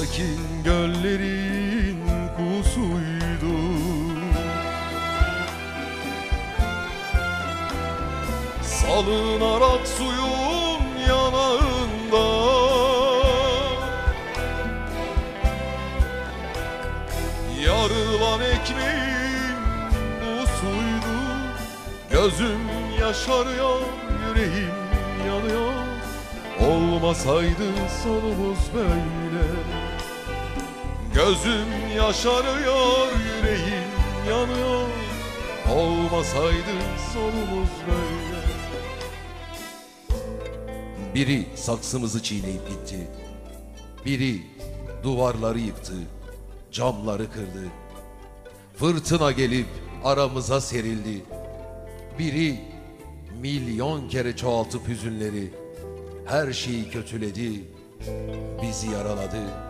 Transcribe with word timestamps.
Sakin 0.00 0.40
göllerin 0.64 2.00
kusuydu. 2.36 3.56
Salınarak 8.62 9.88
suyun 9.88 10.82
yanağında. 11.08 12.26
Yarılan 17.64 18.40
ekmeğin 18.40 19.60
busuydu 20.22 21.16
Gözüm 22.10 22.60
yaşarıyor, 23.00 23.80
yüreğim 24.28 24.74
yanıyor. 25.26 25.72
Olmasaydı 26.60 27.66
sonumuz 28.02 28.58
böyle 28.74 29.79
Gözüm 31.14 31.96
yaşarıyor, 31.96 33.08
yüreğim 33.12 33.90
yanıyor 34.28 34.88
Olmasaydı 35.76 36.74
sonumuz 37.12 37.68
böyle 37.86 38.40
Biri 41.14 41.46
saksımızı 41.54 42.22
çiğneyip 42.22 42.68
gitti. 42.68 43.08
Biri 44.06 44.42
duvarları 45.02 45.58
yıktı, 45.58 45.92
camları 46.72 47.32
kırdı. 47.32 47.68
Fırtına 48.76 49.32
gelip 49.32 49.66
aramıza 50.04 50.60
serildi. 50.60 51.24
Biri 52.18 52.60
milyon 53.40 54.08
kere 54.08 54.36
çoğaltıp 54.36 54.88
hüzünleri 54.88 55.50
her 56.26 56.52
şeyi 56.52 56.90
kötüledi, 56.90 57.64
bizi 58.62 58.90
yaraladı. 58.90 59.69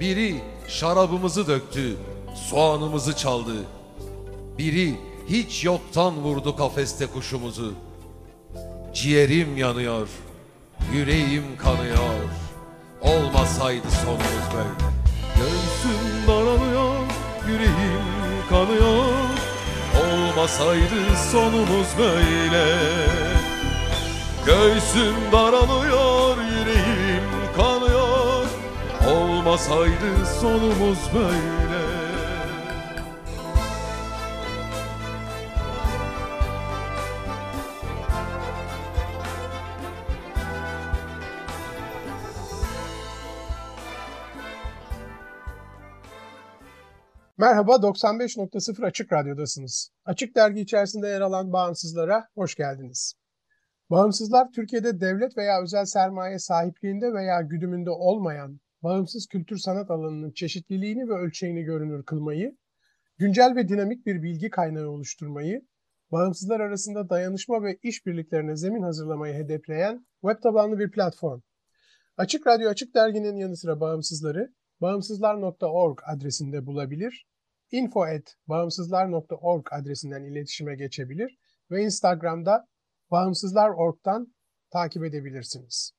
Biri 0.00 0.40
şarabımızı 0.68 1.46
döktü, 1.46 1.96
soğanımızı 2.50 3.16
çaldı. 3.16 3.54
Biri 4.58 4.94
hiç 5.28 5.64
yoktan 5.64 6.16
vurdu 6.16 6.56
kafeste 6.56 7.06
kuşumuzu. 7.06 7.72
Ciğerim 8.94 9.56
yanıyor, 9.56 10.08
yüreğim 10.92 11.56
kanıyor. 11.58 12.14
Olmasaydı 13.00 13.90
sonumuz 14.04 14.46
böyle. 14.54 14.96
Göğsüm 15.36 16.28
daralıyor, 16.28 16.94
yüreğim 17.48 18.16
kanıyor 18.48 19.36
Olmasaydı 19.96 21.16
sonumuz 21.32 21.86
böyle 21.98 22.76
Göğsüm 24.46 25.14
daralıyor, 25.32 26.25
Olmasaydı 29.46 30.26
sonumuz 30.40 30.98
böyle 31.14 31.56
Merhaba, 47.38 47.72
95.0 47.72 48.86
Açık 48.86 49.12
Radyo'dasınız. 49.12 49.90
Açık 50.04 50.36
Dergi 50.36 50.60
içerisinde 50.60 51.08
yer 51.08 51.20
alan 51.20 51.52
Bağımsızlara 51.52 52.28
hoş 52.34 52.54
geldiniz. 52.54 53.14
Bağımsızlar, 53.90 54.52
Türkiye'de 54.52 55.00
devlet 55.00 55.36
veya 55.36 55.62
özel 55.62 55.84
sermaye 55.84 56.38
sahipliğinde 56.38 57.12
veya 57.12 57.40
güdümünde 57.40 57.90
olmayan 57.90 58.60
bağımsız 58.82 59.26
kültür 59.26 59.58
sanat 59.58 59.90
alanının 59.90 60.30
çeşitliliğini 60.30 61.08
ve 61.08 61.12
ölçeğini 61.12 61.62
görünür 61.62 62.04
kılmayı, 62.04 62.56
güncel 63.18 63.56
ve 63.56 63.68
dinamik 63.68 64.06
bir 64.06 64.22
bilgi 64.22 64.50
kaynağı 64.50 64.88
oluşturmayı, 64.88 65.66
bağımsızlar 66.12 66.60
arasında 66.60 67.10
dayanışma 67.10 67.62
ve 67.62 67.78
işbirliklerine 67.82 68.56
zemin 68.56 68.82
hazırlamayı 68.82 69.34
hedefleyen 69.34 70.06
web 70.20 70.42
tabanlı 70.42 70.78
bir 70.78 70.90
platform. 70.90 71.40
Açık 72.16 72.46
Radyo 72.46 72.70
Açık 72.70 72.94
Dergi'nin 72.94 73.36
yanı 73.36 73.56
sıra 73.56 73.80
bağımsızları 73.80 74.54
bağımsızlar.org 74.80 75.98
adresinde 76.06 76.66
bulabilir, 76.66 77.26
info@bağımsızlar.org 77.70 79.66
adresinden 79.70 80.24
iletişime 80.24 80.76
geçebilir 80.76 81.38
ve 81.70 81.82
Instagram'da 81.82 82.66
bağımsızlar.org'dan 83.10 84.34
takip 84.70 85.04
edebilirsiniz. 85.04 85.95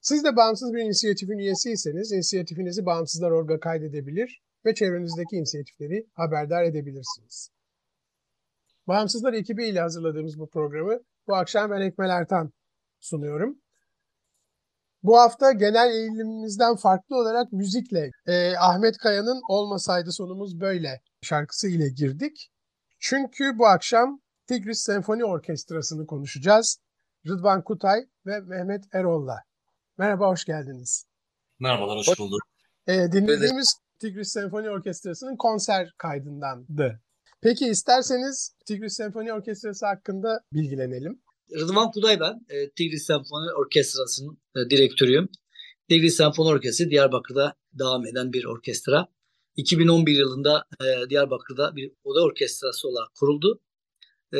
Siz 0.00 0.24
de 0.24 0.36
bağımsız 0.36 0.72
bir 0.72 0.78
inisiyatifin 0.78 1.38
üyesiyseniz 1.38 2.12
inisiyatifinizi 2.12 2.86
Bağımsızlar.org'a 2.86 3.60
kaydedebilir 3.60 4.42
ve 4.64 4.74
çevrenizdeki 4.74 5.36
inisiyatifleri 5.36 6.06
haberdar 6.14 6.62
edebilirsiniz. 6.64 7.50
Bağımsızlar 8.88 9.32
ekibi 9.32 9.66
ile 9.66 9.80
hazırladığımız 9.80 10.38
bu 10.38 10.48
programı 10.48 10.98
bu 11.26 11.34
akşam 11.36 11.70
ben 11.70 11.80
Ekmel 11.80 12.10
Ertan 12.10 12.52
sunuyorum. 13.00 13.58
Bu 15.02 15.18
hafta 15.18 15.52
genel 15.52 15.90
eğilimimizden 15.90 16.76
farklı 16.76 17.16
olarak 17.16 17.52
müzikle 17.52 18.10
e, 18.26 18.56
Ahmet 18.56 18.98
Kaya'nın 18.98 19.40
Olmasaydı 19.48 20.12
Sonumuz 20.12 20.60
Böyle 20.60 21.00
şarkısı 21.22 21.68
ile 21.68 21.88
girdik. 21.88 22.50
Çünkü 22.98 23.58
bu 23.58 23.66
akşam 23.66 24.20
Tigris 24.46 24.80
Senfoni 24.80 25.24
Orkestrası'nı 25.24 26.06
konuşacağız. 26.06 26.78
Rıdvan 27.26 27.64
Kutay 27.64 28.00
ve 28.26 28.40
Mehmet 28.40 28.84
Erol'la. 28.92 29.49
Merhaba, 30.00 30.28
hoş 30.28 30.44
geldiniz. 30.44 31.06
Merhabalar, 31.58 31.98
hoş 31.98 32.18
bulduk. 32.18 32.40
E, 32.86 32.92
dinlediğimiz 33.12 33.74
Tigris 33.98 34.32
Senfoni 34.32 34.70
Orkestrası'nın 34.70 35.36
konser 35.36 35.94
kaydındandı. 35.98 37.00
Peki 37.42 37.66
isterseniz 37.66 38.54
Tigris 38.66 38.96
Senfoni 38.96 39.32
Orkestrası 39.32 39.86
hakkında 39.86 40.40
bilgilenelim. 40.52 41.22
Rıdvan 41.54 41.90
Kuday 41.90 42.20
ben. 42.20 42.46
E, 42.48 42.70
Tigris 42.70 43.06
Senfoni 43.06 43.52
Orkestrası'nın 43.52 44.38
e, 44.56 44.70
direktörüyüm. 44.70 45.28
Tigris 45.88 46.16
Senfoni 46.16 46.48
Orkestrası 46.48 46.90
Diyarbakır'da 46.90 47.54
devam 47.72 48.06
eden 48.06 48.32
bir 48.32 48.44
orkestra. 48.44 49.08
2011 49.56 50.18
yılında 50.18 50.64
e, 50.80 51.10
Diyarbakır'da 51.10 51.76
bir 51.76 51.92
oda 52.04 52.24
orkestrası 52.24 52.88
olarak 52.88 53.14
kuruldu. 53.14 53.60
E, 54.32 54.38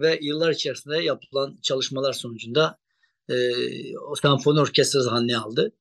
ve 0.00 0.18
yıllar 0.22 0.50
içerisinde 0.50 1.02
yapılan 1.02 1.58
çalışmalar 1.62 2.12
sonucunda 2.12 2.81
e, 3.30 3.34
senfoni 4.22 4.60
orkestrası 4.60 5.10
haline 5.10 5.38
aldı. 5.38 5.72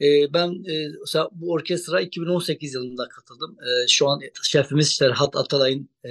E, 0.00 0.32
ben 0.32 0.48
e, 0.48 0.92
bu 1.32 1.52
orkestra 1.52 2.00
2018 2.00 2.74
yılında 2.74 3.08
katıldım. 3.08 3.56
E, 3.60 3.88
şu 3.88 4.08
an 4.08 4.20
şefimiz 4.42 4.88
Serhat 4.88 5.36
Atalay'ın 5.36 5.90
e, 6.04 6.10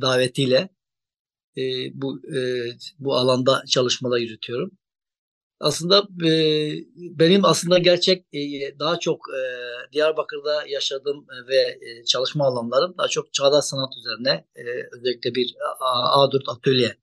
davetiyle 0.00 0.68
e, 1.56 1.62
bu 1.94 2.20
e, 2.36 2.40
bu 2.98 3.16
alanda 3.16 3.62
çalışmalar 3.68 4.18
yürütüyorum. 4.18 4.70
Aslında 5.60 6.08
e, 6.26 6.30
benim 6.96 7.44
aslında 7.44 7.78
gerçek 7.78 8.26
e, 8.32 8.40
daha 8.78 8.98
çok 8.98 9.20
e, 9.30 9.40
Diyarbakır'da 9.92 10.66
yaşadığım 10.66 11.26
ve 11.48 11.56
e, 11.56 12.04
çalışma 12.04 12.46
alanlarım 12.46 12.94
daha 12.98 13.08
çok 13.08 13.32
çağdaş 13.32 13.64
sanat 13.64 13.92
üzerine 13.98 14.46
e, 14.56 14.62
özellikle 14.92 15.34
bir 15.34 15.54
A4 15.80 16.50
atölye 16.50 16.96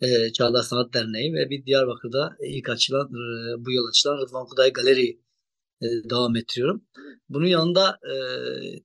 e, 0.00 0.32
Çağdaş 0.32 0.66
Sanat 0.66 0.94
Derneği 0.94 1.34
ve 1.34 1.50
bir 1.50 1.66
Diyarbakır'da 1.66 2.36
ilk 2.46 2.68
açılan 2.68 3.06
e, 3.06 3.64
bu 3.64 3.70
yıl 3.70 3.88
açılan 3.88 4.18
Rıdvan 4.18 4.46
Kuday 4.46 4.72
Galeri 4.72 5.20
e, 5.82 5.86
devam 6.10 6.36
ettiriyorum. 6.36 6.84
Bunun 7.28 7.46
yanında 7.46 7.90
e, 7.90 8.14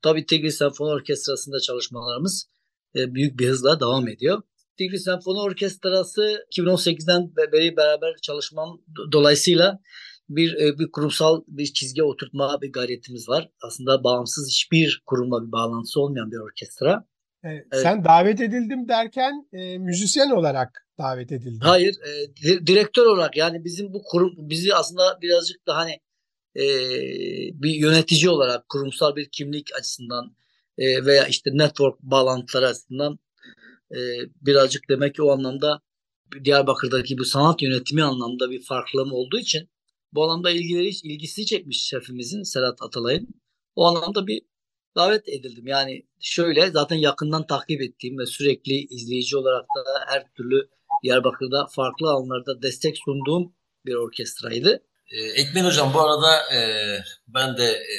tabii 0.01 0.25
Tigris 0.25 0.57
Senfoni 0.57 0.89
Orkestrası'nda 0.89 1.59
çalışmalarımız 1.59 2.47
e, 2.95 3.13
büyük 3.13 3.39
bir 3.39 3.47
hızla 3.47 3.79
devam 3.79 4.07
ediyor. 4.07 4.41
Tigris 4.77 5.03
Senfoni 5.03 5.39
Orkestrası 5.39 6.45
2018'den 6.57 7.35
beri 7.35 7.77
beraber 7.77 8.15
çalışmam 8.21 8.81
dolayısıyla 9.11 9.79
bir 10.29 10.53
e, 10.53 10.79
bir 10.79 10.91
kurumsal 10.91 11.43
bir 11.47 11.65
çizgi 11.65 12.03
oturtma 12.03 12.61
bir 12.61 12.71
gayretimiz 12.71 13.29
var. 13.29 13.49
Aslında 13.61 14.03
bağımsız 14.03 14.49
hiçbir 14.49 15.03
kurumla 15.05 15.47
bir 15.47 15.51
bağlantısı 15.51 16.01
olmayan 16.01 16.31
bir 16.31 16.37
orkestra. 16.37 17.05
Evet. 17.43 17.67
Sen 17.73 18.05
davet 18.05 18.41
edildim 18.41 18.87
derken 18.87 19.47
e, 19.53 19.77
müzisyen 19.77 20.29
olarak 20.29 20.87
davet 20.97 21.31
edildin. 21.31 21.59
Hayır, 21.59 21.95
e, 22.07 22.67
direktör 22.67 23.05
olarak 23.05 23.37
yani 23.37 23.65
bizim 23.65 23.93
bu 23.93 24.03
kurum 24.03 24.33
bizi 24.37 24.75
aslında 24.75 25.21
birazcık 25.21 25.67
da 25.67 25.75
hani 25.75 25.99
e, 26.55 26.63
bir 27.53 27.75
yönetici 27.75 28.29
olarak 28.29 28.69
kurumsal 28.69 29.15
bir 29.15 29.29
kimlik 29.29 29.75
açısından 29.79 30.35
e, 30.77 31.05
veya 31.05 31.27
işte 31.27 31.51
network 31.53 32.01
bağlantıları 32.01 32.67
açısından 32.67 33.19
e, 33.91 33.99
birazcık 34.41 34.89
demek 34.89 35.15
ki 35.15 35.23
o 35.23 35.31
anlamda 35.31 35.81
Diyarbakır'daki 36.43 37.17
bu 37.17 37.25
sanat 37.25 37.61
yönetimi 37.61 38.03
anlamda 38.03 38.51
bir 38.51 38.61
farklılığım 38.61 39.13
olduğu 39.13 39.39
için 39.39 39.69
bu 40.13 40.23
alanda 40.23 40.51
ilgileri 40.51 40.89
ilgisi 40.89 41.45
çekmiş 41.45 41.83
şefimizin 41.83 42.43
Serhat 42.43 42.81
Atalay'ın. 42.81 43.27
O 43.75 43.85
anlamda 43.85 44.27
bir 44.27 44.41
davet 44.95 45.29
edildim. 45.29 45.67
Yani 45.67 46.03
şöyle 46.19 46.71
zaten 46.71 46.95
yakından 46.95 47.47
takip 47.47 47.81
ettiğim 47.81 48.17
ve 48.17 48.25
sürekli 48.25 48.73
izleyici 48.73 49.37
olarak 49.37 49.65
da 49.65 49.83
her 50.07 50.33
türlü 50.37 50.69
Diyarbakır'da 51.03 51.67
farklı 51.75 52.09
alanlarda 52.09 52.61
destek 52.61 52.97
sunduğum 53.05 53.53
bir 53.85 53.95
orkestraydı. 53.95 54.83
Ee, 55.11 55.41
Ekmen 55.41 55.65
Hocam 55.65 55.93
bu 55.93 56.01
arada 56.01 56.55
e, 56.55 56.59
ben 57.27 57.57
de 57.57 57.71
e, 57.71 57.95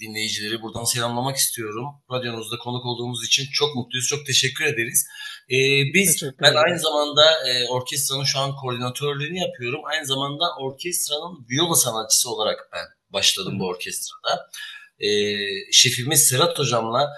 dinleyicileri 0.00 0.62
buradan 0.62 0.84
selamlamak 0.84 1.36
istiyorum. 1.36 1.86
Radyonuzda 2.12 2.58
konuk 2.58 2.86
olduğumuz 2.86 3.26
için 3.26 3.46
çok 3.52 3.76
mutluyuz. 3.76 4.06
Çok 4.06 4.26
teşekkür 4.26 4.64
ederiz. 4.64 5.06
E, 5.50 5.56
biz 5.94 6.12
teşekkür 6.12 6.42
ben 6.42 6.54
aynı 6.54 6.78
zamanda 6.78 7.48
e, 7.48 7.68
orkestranın 7.68 8.24
şu 8.24 8.38
an 8.38 8.56
koordinatörlüğünü 8.56 9.38
yapıyorum. 9.38 9.80
Aynı 9.84 10.06
zamanda 10.06 10.44
orkestranın 10.60 11.46
viola 11.50 11.74
sanatçısı 11.74 12.30
olarak 12.30 12.68
ben 12.72 12.84
başladım 13.10 13.54
Hı. 13.54 13.58
bu 13.58 13.66
orkestrada. 13.66 14.48
E, 15.00 15.08
şefimiz 15.72 16.28
Serhat 16.28 16.58
Hocam'la 16.58 17.08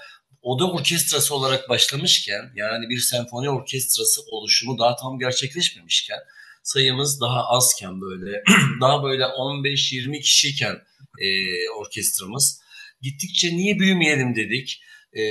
oda 0.42 0.70
orkestrası 0.70 1.34
olarak 1.34 1.68
başlamışken 1.68 2.52
yani 2.54 2.88
bir 2.88 2.98
senfoni 2.98 3.50
orkestrası 3.50 4.20
oluşumu 4.30 4.78
daha 4.78 4.96
tam 4.96 5.18
gerçekleşmemişken 5.18 6.18
sayımız 6.62 7.20
daha 7.20 7.44
azken 7.46 8.00
böyle 8.00 8.42
daha 8.80 9.02
böyle 9.02 9.22
15-20 9.22 10.20
kişiyken 10.20 10.76
e, 11.20 11.28
orkestramız 11.70 12.60
gittikçe 13.02 13.48
niye 13.48 13.78
büyümeyelim 13.78 14.36
dedik. 14.36 14.82
E, 15.12 15.22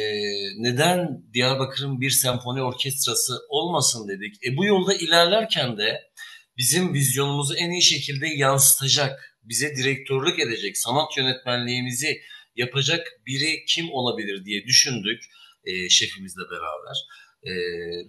neden 0.58 1.24
Diyarbakır'ın 1.34 2.02
bir 2.02 2.10
senfoni 2.10 2.62
orkestrası 2.62 3.34
olmasın 3.50 4.08
dedik. 4.08 4.36
E, 4.46 4.58
bu 4.58 4.66
yolda 4.66 4.94
ilerlerken 4.94 5.78
de 5.78 6.02
bizim 6.58 6.94
vizyonumuzu 6.94 7.56
en 7.56 7.72
iyi 7.72 7.82
şekilde 7.82 8.28
yansıtacak, 8.28 9.38
bize 9.44 9.76
direktörlük 9.76 10.40
edecek, 10.40 10.78
sanat 10.78 11.18
yönetmenliğimizi 11.18 12.22
yapacak 12.58 13.08
biri 13.28 13.66
kim 13.68 13.86
olabilir 13.92 14.46
diye 14.46 14.64
düşündük 14.64 15.24
e, 15.64 15.90
şefimizle 15.90 16.42
beraber. 16.52 16.98
E, 17.44 17.52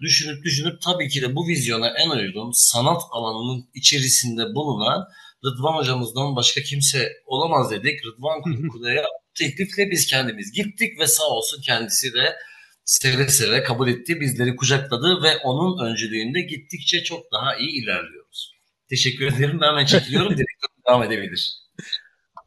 düşünüp 0.01 0.45
düşünüp 0.45 0.83
tabii 0.83 1.09
ki 1.09 1.23
de 1.23 1.35
bu 1.35 1.49
vizyona 1.49 1.89
en 1.89 2.11
uygun 2.11 2.51
sanat 2.53 3.03
alanının 3.11 3.71
içerisinde 3.75 4.43
bulunan 4.55 5.09
Rıdvan 5.45 5.77
hocamızdan 5.77 6.37
başka 6.37 6.61
kimse 6.61 7.13
olamaz 7.27 7.71
dedik. 7.71 8.07
Rıdvan 8.07 8.69
Kuda'ya 8.73 9.05
teklifle 9.39 9.91
biz 9.91 10.07
kendimiz 10.07 10.53
gittik 10.53 11.01
ve 11.01 11.07
sağ 11.07 11.27
olsun 11.27 11.63
kendisi 11.63 12.15
de 12.15 12.37
seve 12.85 13.29
seve 13.29 13.63
kabul 13.63 13.89
etti. 13.89 14.21
Bizleri 14.21 14.57
kucakladı 14.57 15.23
ve 15.23 15.37
onun 15.37 15.87
öncülüğünde 15.87 16.41
gittikçe 16.41 17.03
çok 17.03 17.33
daha 17.33 17.57
iyi 17.57 17.83
ilerliyoruz. 17.83 18.53
Teşekkür 18.91 19.27
ederim. 19.27 19.59
Ben 19.61 19.69
hemen 19.69 19.87
çekiliyorum. 19.87 20.31
Direktör 20.39 20.69
devam 20.89 21.03
edebilir. 21.03 21.68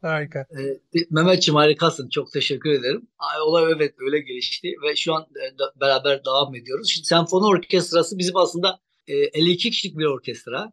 Harika. 0.02 0.46
Ee, 0.58 0.80
Mehmetciğim 1.10 1.56
harikasın. 1.56 2.08
Çok 2.08 2.32
teşekkür 2.32 2.70
ederim. 2.70 3.08
Olay 3.46 3.72
evet 3.76 3.94
öyle 3.98 4.20
gelişti 4.20 4.68
ve 4.82 4.96
şu 4.96 5.14
an 5.14 5.22
e, 5.22 5.58
da, 5.58 5.72
beraber 5.80 6.24
devam 6.24 6.54
ediyoruz. 6.54 6.90
Şimdi 6.90 7.06
senfoni 7.06 7.46
orkestrası 7.46 8.18
bizim 8.18 8.36
aslında 8.36 8.80
e, 9.06 9.14
52 9.14 9.70
kişilik 9.70 9.98
bir 9.98 10.04
orkestra. 10.04 10.72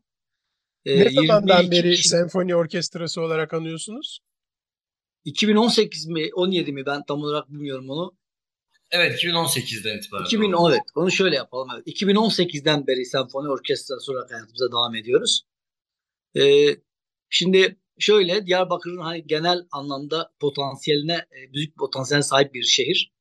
E, 0.85 0.99
ne 0.99 1.09
zamandan 1.09 1.71
beri 1.71 1.91
kişilik... 1.91 2.05
senfoni 2.05 2.55
orkestrası 2.55 3.21
olarak 3.21 3.53
anıyorsunuz? 3.53 4.19
2018 5.25 6.05
mi 6.07 6.29
17 6.33 6.71
mi 6.71 6.85
ben 6.85 7.03
tam 7.05 7.21
olarak 7.21 7.49
bilmiyorum 7.49 7.89
onu. 7.89 8.17
Evet 8.91 9.23
2018'den 9.23 9.97
itibaren. 9.97 10.25
2000, 10.25 10.53
evet 10.69 10.81
onu 10.95 11.11
şöyle 11.11 11.35
yapalım. 11.35 11.69
Evet. 11.75 11.87
2018'den 11.87 12.87
beri 12.87 13.05
senfoni 13.05 13.49
orkestrası 13.49 14.11
olarak 14.11 14.31
hayatımıza 14.31 14.71
devam 14.71 14.95
ediyoruz. 14.95 15.41
Ee, 16.35 16.75
şimdi 17.29 17.77
şöyle 17.99 18.45
Diyarbakır'ın 18.45 18.97
hani 18.97 19.27
genel 19.27 19.67
anlamda 19.71 20.31
potansiyeline 20.39 21.13
e, 21.13 21.53
büyük 21.53 21.77
potansiyel 21.77 22.21
sahip 22.21 22.53
bir 22.53 22.63
şehir. 22.63 23.13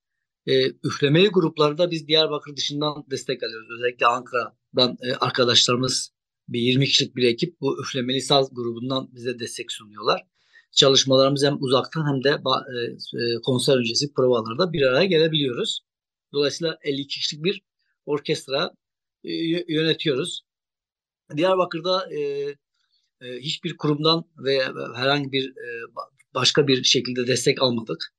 E, 0.47 0.67
üflemeli 0.67 1.29
gruplarda 1.29 1.91
biz 1.91 2.09
Diyarbakır 2.09 2.57
dışından 2.57 3.05
destek 3.11 3.43
alıyoruz. 3.43 3.69
Özellikle 3.71 4.07
Ankara'dan 4.07 4.97
e, 5.03 5.15
arkadaşlarımız 5.15 6.13
bir 6.49 6.61
20 6.61 6.87
kişilik 6.87 7.17
bir 7.17 7.27
ekip 7.29 7.61
bu 7.61 7.83
üflemeli 7.83 8.21
saz 8.21 8.55
grubundan 8.55 9.09
bize 9.15 9.39
destek 9.39 9.73
sunuyorlar. 9.73 10.23
Çalışmalarımız 10.73 11.45
hem 11.45 11.57
uzaktan 11.63 12.15
hem 12.15 12.25
de 12.25 12.29
e, 12.29 12.81
e, 13.23 13.41
konser 13.45 13.77
öncesi 13.77 14.13
provalarda 14.13 14.73
bir 14.73 14.83
araya 14.83 15.05
gelebiliyoruz. 15.05 15.81
Dolayısıyla 16.33 16.79
52 16.83 17.21
kişilik 17.21 17.45
bir 17.45 17.63
orkestra 18.07 18.71
e, 19.25 19.33
yönetiyoruz. 19.69 20.43
Diyarbakır'da 21.37 22.15
e, 22.15 22.21
e, 23.21 23.27
hiçbir 23.39 23.77
kurumdan 23.77 24.25
veya 24.39 24.75
herhangi 24.97 25.33
bir 25.33 25.51
e, 25.51 25.83
başka 26.35 26.69
bir 26.69 26.85
şekilde 26.85 27.27
destek 27.27 27.63
almadık. 27.63 28.15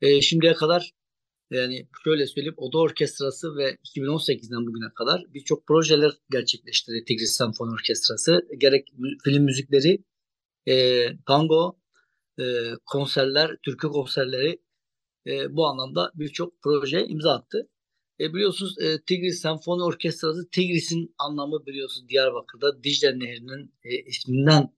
E, 0.00 0.20
şimdiye 0.20 0.54
kadar 0.54 0.92
yani 1.50 1.88
şöyle 2.04 2.26
söyleyeyim 2.26 2.54
Oda 2.56 2.78
Orkestrası 2.78 3.56
ve 3.56 3.74
2018'den 3.74 4.66
bugüne 4.66 4.94
kadar 4.94 5.24
birçok 5.34 5.66
projeler 5.66 6.12
gerçekleştirdi 6.30 7.04
Tigris 7.04 7.36
Senfoni 7.36 7.72
Orkestrası. 7.72 8.48
Gerek 8.58 8.88
film 9.24 9.44
müzikleri, 9.44 10.04
e, 10.68 11.06
tango, 11.26 11.78
e, 12.40 12.44
konserler, 12.86 13.56
türkü 13.62 13.88
konserleri 13.88 14.60
e, 15.26 15.56
bu 15.56 15.66
anlamda 15.66 16.12
birçok 16.14 16.62
proje 16.62 17.06
imza 17.06 17.32
attı. 17.34 17.68
E, 18.20 18.34
biliyorsunuz 18.34 18.78
e, 18.78 19.00
Tigris 19.06 19.40
Senfoni 19.40 19.82
Orkestrası 19.82 20.48
Tigris'in 20.50 21.14
anlamı 21.18 21.66
biliyorsunuz 21.66 22.08
Diyarbakır'da 22.08 22.84
Dicle 22.84 23.18
Nehri'nin 23.18 23.74
e, 23.84 24.02
isminden 24.02 24.68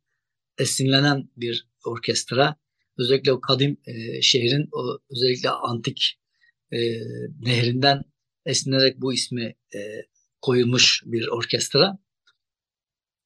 esinlenen 0.58 1.28
bir 1.36 1.68
orkestra. 1.84 2.56
Özellikle 2.98 3.32
o 3.32 3.40
kadim 3.40 3.76
e, 3.86 4.22
şehrin 4.22 4.68
o 4.72 4.98
özellikle 5.10 5.50
antik 5.50 6.20
e, 6.72 6.78
nehrinden 7.40 8.02
esinlenerek 8.46 9.00
bu 9.00 9.12
ismi 9.12 9.44
e, 9.74 9.78
koyulmuş 10.40 11.02
bir 11.06 11.28
orkestra. 11.28 11.98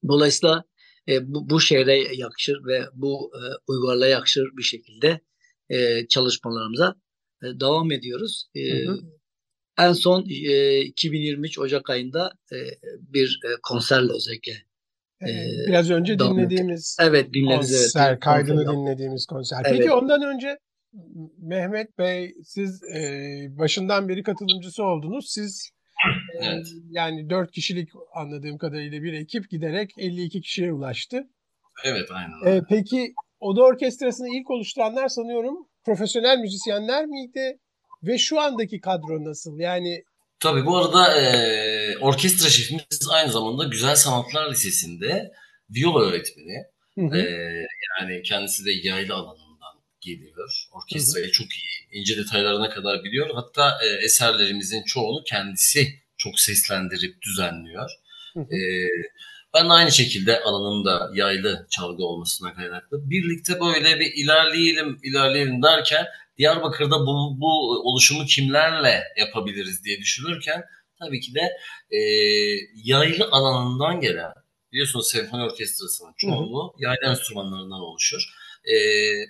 Dolayısıyla 0.08 0.64
e, 1.08 1.34
bu, 1.34 1.50
bu 1.50 1.60
şehre 1.60 2.16
yakışır 2.16 2.64
ve 2.66 2.84
bu 2.94 3.32
e, 3.34 3.42
uygarlığa 3.66 4.08
yakışır 4.08 4.56
bir 4.56 4.62
şekilde 4.62 5.20
e, 5.68 6.08
çalışmalarımıza 6.08 6.94
e, 7.42 7.46
devam 7.60 7.92
ediyoruz. 7.92 8.50
E, 8.54 8.84
hı 8.84 8.92
hı. 8.92 9.15
En 9.78 9.92
son 9.92 10.24
e, 10.30 10.80
2023 10.80 11.58
Ocak 11.58 11.90
ayında 11.90 12.32
e, 12.52 12.56
bir 13.00 13.40
e, 13.44 13.48
konserle 13.62 14.12
özellikle. 14.12 14.52
E, 15.22 15.28
Biraz 15.68 15.90
önce 15.90 16.18
dinlediğimiz 16.18 16.96
evet, 17.00 17.34
dinlediğimiz, 17.34 17.70
konser, 17.70 18.10
evet, 18.10 18.20
kaydını 18.20 18.64
konser. 18.64 18.80
dinlediğimiz 18.80 19.26
konser. 19.26 19.58
Peki 19.64 19.82
evet. 19.82 19.92
ondan 19.92 20.22
önce 20.22 20.58
Mehmet 21.38 21.98
Bey 21.98 22.34
siz 22.44 22.82
e, 22.82 23.00
başından 23.50 24.08
beri 24.08 24.22
katılımcısı 24.22 24.84
oldunuz. 24.84 25.26
Siz 25.28 25.70
Evet. 26.40 26.66
Yani 26.90 27.30
4 27.30 27.52
kişilik 27.52 27.88
anladığım 28.14 28.58
kadarıyla 28.58 29.02
bir 29.02 29.12
ekip 29.12 29.50
giderek 29.50 29.90
52 29.98 30.40
kişiye 30.40 30.72
ulaştı. 30.72 31.28
Evet 31.84 32.08
aynen. 32.10 32.56
Ee, 32.56 32.62
peki 32.68 33.14
Oda 33.40 33.62
Orkestrası'nı 33.62 34.28
ilk 34.28 34.50
oluşturanlar 34.50 35.08
sanıyorum 35.08 35.68
profesyonel 35.84 36.38
müzisyenler 36.38 37.06
miydi? 37.06 37.58
Ve 38.06 38.18
şu 38.18 38.40
andaki 38.40 38.80
kadro 38.80 39.24
nasıl? 39.24 39.58
Yani 39.58 40.04
Tabii 40.40 40.66
bu 40.66 40.76
arada 40.76 41.20
e, 41.20 41.98
orkestra 41.98 42.48
şefimiz 42.48 43.08
aynı 43.10 43.32
zamanda 43.32 43.64
Güzel 43.64 43.96
Sanatlar 43.96 44.50
Lisesi'nde 44.50 45.32
viola 45.70 46.00
öğretmeni. 46.04 46.64
hı 46.98 47.06
hı, 47.06 47.16
E, 47.16 47.66
yani 48.00 48.22
kendisi 48.22 48.64
de 48.64 48.70
yaylı 48.72 49.14
alanından 49.14 49.76
geliyor. 50.00 50.66
Orkestrayı 50.72 51.30
çok 51.30 51.46
iyi, 51.46 52.00
ince 52.00 52.16
detaylarına 52.16 52.70
kadar 52.70 53.04
biliyor. 53.04 53.30
Hatta 53.34 53.78
e, 53.84 54.04
eserlerimizin 54.04 54.82
çoğunu 54.82 55.24
kendisi 55.24 55.88
çok 56.16 56.40
seslendirip 56.40 57.22
düzenliyor. 57.22 57.90
hı 58.34 58.40
hı. 58.40 58.54
E, 58.56 58.88
ben 59.54 59.68
aynı 59.68 59.92
şekilde 59.92 60.40
alanımda 60.40 61.10
yaylı 61.14 61.66
çalgı 61.70 62.02
olmasına 62.04 62.54
kaynaklı. 62.54 63.10
Birlikte 63.10 63.60
böyle 63.60 64.00
bir 64.00 64.12
ilerleyelim, 64.14 64.98
ilerleyelim 65.02 65.62
derken 65.62 66.06
Diyarbakır'da 66.38 67.00
bu, 67.00 67.40
bu 67.40 67.80
oluşumu 67.90 68.24
kimlerle 68.24 69.02
yapabiliriz 69.18 69.84
diye 69.84 69.98
düşünürken 69.98 70.64
tabii 70.98 71.20
ki 71.20 71.34
de 71.34 71.40
e, 71.96 72.00
yaylı 72.84 73.28
alanından 73.32 74.00
gelen 74.00 74.32
biliyorsunuz 74.72 75.10
senfoni 75.10 75.42
orkestrasının 75.42 76.12
çoğunluğu 76.16 76.74
yaylı 76.78 77.06
enstrümanlarından 77.06 77.80
oluşur. 77.80 78.22
E, 78.64 78.74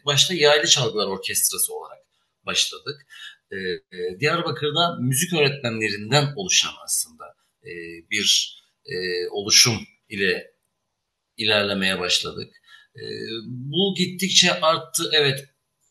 başta 0.06 0.34
yaylı 0.34 0.66
çalgılar 0.66 1.06
orkestrası 1.06 1.74
olarak 1.74 1.98
başladık. 2.46 3.06
E, 3.50 3.56
e, 3.56 4.20
Diyarbakır'da 4.20 4.96
müzik 5.00 5.32
öğretmenlerinden 5.32 6.32
oluşan 6.36 6.72
aslında 6.84 7.24
e, 7.64 7.70
bir 8.10 8.58
e, 8.86 8.94
oluşum 9.30 9.78
ile 10.08 10.50
ilerlemeye 11.36 12.00
başladık. 12.00 12.54
E, 12.96 13.02
bu 13.46 13.94
gittikçe 13.98 14.60
arttı. 14.60 15.10
Evet 15.12 15.44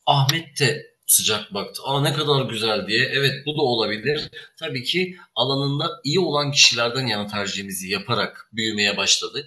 Ahmet 0.05 0.59
de 0.59 0.94
sıcak 1.05 1.53
baktı. 1.53 1.81
Aa 1.85 2.01
ne 2.01 2.13
kadar 2.13 2.45
güzel 2.45 2.87
diye. 2.87 3.05
Evet 3.13 3.33
bu 3.45 3.57
da 3.57 3.61
olabilir. 3.61 4.29
Tabii 4.59 4.83
ki 4.83 5.15
alanında 5.35 6.01
iyi 6.03 6.19
olan 6.19 6.51
kişilerden 6.51 7.07
yana 7.07 7.27
tercihimizi 7.27 7.89
yaparak 7.89 8.49
büyümeye 8.53 8.97
başladık. 8.97 9.45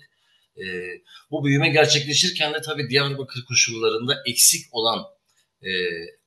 Ee, 0.56 0.62
bu 1.30 1.44
büyüme 1.44 1.68
gerçekleşirken 1.68 2.54
de 2.54 2.60
tabii 2.60 2.90
Diyarbakır 2.90 3.44
koşullarında 3.44 4.22
eksik 4.26 4.64
olan 4.72 5.04
e, 5.62 5.70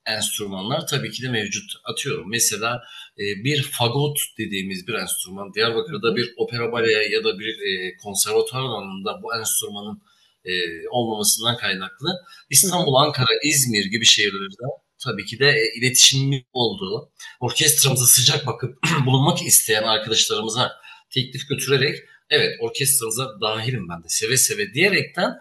enstrümanlar 0.06 0.86
tabii 0.86 1.10
ki 1.10 1.22
de 1.22 1.28
mevcut. 1.28 1.72
Atıyorum 1.84 2.30
mesela 2.30 2.82
e, 3.18 3.44
bir 3.44 3.62
fagot 3.62 4.18
dediğimiz 4.38 4.88
bir 4.88 4.94
enstrüman. 4.94 5.54
Diyarbakır'da 5.54 6.16
bir 6.16 6.34
opera 6.36 6.72
baleye 6.72 7.08
ya 7.08 7.24
da 7.24 7.38
bir 7.38 7.48
e, 7.48 7.96
konservatuar 7.96 8.60
alanında 8.60 9.22
bu 9.22 9.36
enstrümanın 9.36 10.02
e, 10.44 10.52
olmamasından 10.88 11.56
kaynaklı 11.56 12.08
İstanbul, 12.50 12.94
Ankara, 12.94 13.28
İzmir 13.44 13.84
gibi 13.84 14.04
şehirlerde 14.04 14.64
tabii 15.04 15.24
ki 15.24 15.38
de 15.38 15.48
e, 15.48 15.78
iletişimin 15.78 16.46
olduğu, 16.52 17.12
orkestramıza 17.40 18.06
sıcak 18.06 18.46
bakıp 18.46 18.78
bulunmak 19.06 19.42
isteyen 19.42 19.82
arkadaşlarımıza 19.82 20.72
teklif 21.10 21.48
götürerek 21.48 21.98
evet 22.30 22.56
orkestramıza 22.60 23.40
dahilim 23.40 23.88
ben 23.88 24.04
de 24.04 24.08
seve 24.08 24.36
seve 24.36 24.74
diyerekten 24.74 25.32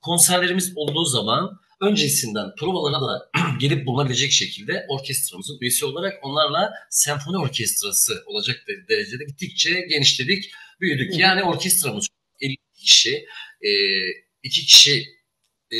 konserlerimiz 0.00 0.72
olduğu 0.76 1.04
zaman 1.04 1.60
öncesinden 1.80 2.54
provalara 2.58 3.00
da 3.00 3.30
gelip 3.60 3.86
bulunabilecek 3.86 4.32
şekilde 4.32 4.86
orkestramızın 4.88 5.58
üyesi 5.60 5.86
olarak 5.86 6.14
onlarla 6.22 6.70
senfoni 6.90 7.38
orkestrası 7.38 8.22
olacak 8.26 8.56
de- 8.68 8.94
derecede 8.94 9.24
gittikçe 9.24 9.80
genişledik, 9.80 10.50
büyüdük. 10.80 11.18
Yani 11.18 11.42
orkestramız 11.42 12.08
50 12.40 12.56
kişi, 12.74 13.26
e, 13.62 13.70
iki 14.42 14.66
kişi, 14.66 15.04
e, 15.70 15.76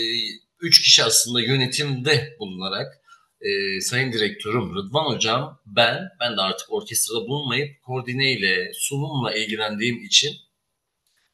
üç 0.60 0.82
kişi 0.82 1.04
aslında 1.04 1.40
yönetimde 1.40 2.36
bulunarak 2.40 2.94
e, 3.40 3.80
Sayın 3.80 4.12
Direktörüm 4.12 4.74
Rıdvan 4.74 5.14
Hocam, 5.14 5.60
ben, 5.66 6.08
ben 6.20 6.36
de 6.36 6.40
artık 6.40 6.72
orkestrada 6.72 7.20
bulunmayıp 7.20 7.82
koordine 7.82 8.32
ile, 8.32 8.72
sunumla 8.74 9.34
ilgilendiğim 9.34 10.04
için 10.04 10.36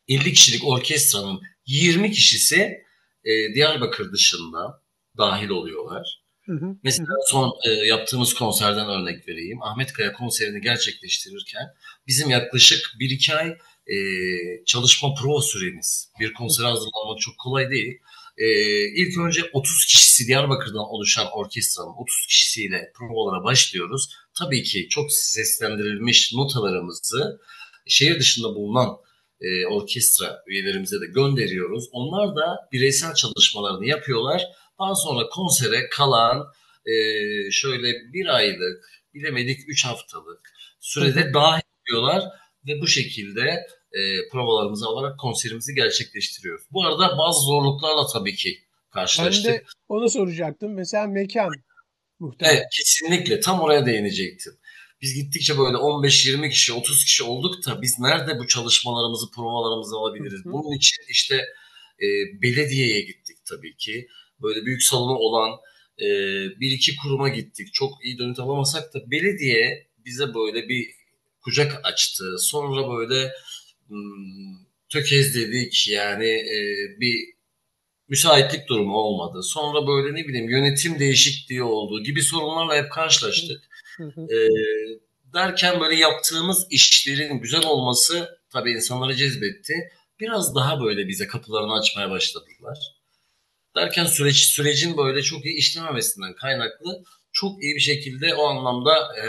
50 0.08 0.32
kişilik 0.32 0.64
orkestranın 0.64 1.42
20 1.66 2.12
kişisi 2.12 2.84
e, 3.25 3.54
Diyarbakır 3.54 4.12
dışında 4.12 4.82
dahil 5.18 5.49
oluyorlar. 5.49 6.25
Hı 6.46 6.52
hı. 6.52 6.76
Mesela 6.82 7.14
son 7.26 7.52
e, 7.66 7.70
yaptığımız 7.70 8.34
konserden 8.34 8.88
örnek 8.88 9.28
vereyim. 9.28 9.62
Ahmet 9.62 9.92
Kaya 9.92 10.12
konserini 10.12 10.61
gerçekleştirirken 10.61 11.75
bizim 12.06 12.30
yaklaşık 12.30 12.94
1-2 13.00 13.34
ay 13.34 13.56
e, 13.87 13.96
çalışma 14.64 15.14
prova 15.14 15.42
süremiz. 15.42 16.11
Bir 16.20 16.32
konsere 16.32 16.66
hazırlanmak 16.66 17.20
çok 17.20 17.38
kolay 17.38 17.70
değil. 17.70 17.99
E, 18.38 18.47
ilk 19.03 19.19
önce 19.19 19.43
30 19.53 19.85
kişisi 19.85 20.26
Diyarbakır'dan 20.26 20.85
oluşan 20.85 21.26
orkestranın 21.33 21.95
30 21.99 22.26
kişisiyle 22.26 22.93
provalara 22.95 23.45
başlıyoruz. 23.45 24.09
Tabii 24.38 24.62
ki 24.62 24.88
çok 24.88 25.12
seslendirilmiş 25.12 26.33
notalarımızı 26.35 27.41
şehir 27.87 28.21
dışında 28.21 28.55
bulunan 28.55 28.97
e, 29.41 29.67
orkestra 29.67 30.43
üyelerimize 30.47 31.00
de 31.00 31.07
gönderiyoruz. 31.07 31.85
Onlar 31.93 32.37
da 32.37 32.69
bireysel 32.73 33.14
çalışmalarını 33.14 33.87
yapıyorlar. 33.87 34.43
Daha 34.79 34.95
sonra 34.95 35.29
konsere 35.29 35.88
kalan 35.88 36.47
e, 36.87 36.95
şöyle 37.50 37.93
bir 38.12 38.26
aylık, 38.26 38.85
bilemedik 39.14 39.61
üç 39.69 39.85
haftalık 39.85 40.53
sürede 40.81 41.35
dahil 41.35 41.62
ediyorlar 41.83 42.25
ve 42.67 42.81
bu 42.81 42.87
şekilde 42.87 43.67
e, 43.95 44.29
provalarımızı 44.29 44.87
alarak 44.87 45.19
konserimizi 45.21 45.75
gerçekleştiriyoruz. 45.75 46.65
Bu 46.73 46.87
arada 46.87 47.19
bazı 47.19 47.41
zorluklarla 47.41 48.07
tabii 48.07 48.35
ki 48.35 48.59
Ben 48.61 49.01
karşılaştık. 49.01 49.45
de 49.45 49.65
onu 49.89 50.11
soracaktım. 50.11 50.75
Mesela 50.75 51.07
mekan 51.07 51.51
muhtemelen. 52.19 52.57
Evet 52.57 52.67
kesinlikle 52.77 53.41
tam 53.41 53.61
oraya 53.61 53.87
değinecektim. 53.87 54.53
Biz 55.03 55.15
gittikçe 55.15 55.59
böyle 55.59 55.77
15-20 55.77 56.51
kişi, 56.51 56.73
30 56.73 57.05
kişi 57.05 57.25
olduk 57.25 57.67
da 57.67 57.83
biz 57.83 57.99
nerede 57.99 58.39
bu 58.39 58.47
çalışmalarımızı, 58.47 59.31
provalarımızı 59.31 59.97
alabiliriz? 59.97 60.45
Hı 60.45 60.49
hı. 60.49 60.53
Bunun 60.53 60.77
için 60.77 61.03
işte 61.09 61.37
e, 62.03 62.07
belediyeye 62.43 63.01
gittik 63.01 63.37
tabii 63.49 63.77
ki. 63.77 64.09
Böyle 64.43 64.67
büyük 64.67 64.83
salonu 64.83 65.15
olan 65.15 65.51
e, 66.01 66.07
bir 66.61 66.71
iki 66.71 66.97
kuruma 66.97 67.29
gittik. 67.29 67.75
Çok 67.75 68.05
iyi 68.05 68.19
dönüt 68.19 68.39
alamasak 68.39 68.95
da 68.95 69.11
belediye 69.11 69.89
bize 70.05 70.35
böyle 70.35 70.69
bir 70.69 70.87
kucak 71.41 71.81
açtı. 71.85 72.25
Sonra 72.39 72.97
böyle 72.99 73.33
tökezledik 74.88 75.88
yani 75.88 76.29
e, 76.29 76.59
bir 77.00 77.35
müsaitlik 78.09 78.69
durumu 78.69 78.97
olmadı. 78.97 79.43
Sonra 79.43 79.87
böyle 79.87 80.14
ne 80.14 80.29
bileyim 80.29 80.50
yönetim 80.50 80.99
değişikliği 80.99 81.62
oldu 81.62 82.03
gibi 82.03 82.23
sorunlarla 82.23 82.76
hep 82.76 82.93
karşılaştık. 82.93 83.62
Ee, 84.00 84.49
derken 85.35 85.81
böyle 85.81 85.95
yaptığımız 85.95 86.67
işlerin 86.71 87.38
güzel 87.38 87.67
olması 87.67 88.38
tabii 88.50 88.73
insanları 88.73 89.14
cezbetti. 89.14 89.75
Biraz 90.21 90.55
daha 90.55 90.81
böyle 90.81 91.09
bize 91.09 91.26
kapılarını 91.26 91.79
açmaya 91.79 92.11
başladılar. 92.11 92.79
Derken 93.76 94.07
süreç 94.07 94.37
sürecin 94.37 94.97
böyle 94.97 95.23
çok 95.23 95.45
iyi 95.45 95.57
işlememesinden 95.57 96.35
kaynaklı 96.35 97.05
çok 97.33 97.62
iyi 97.62 97.75
bir 97.75 97.81
şekilde 97.81 98.35
o 98.35 98.47
anlamda 98.47 98.95
e, 99.17 99.26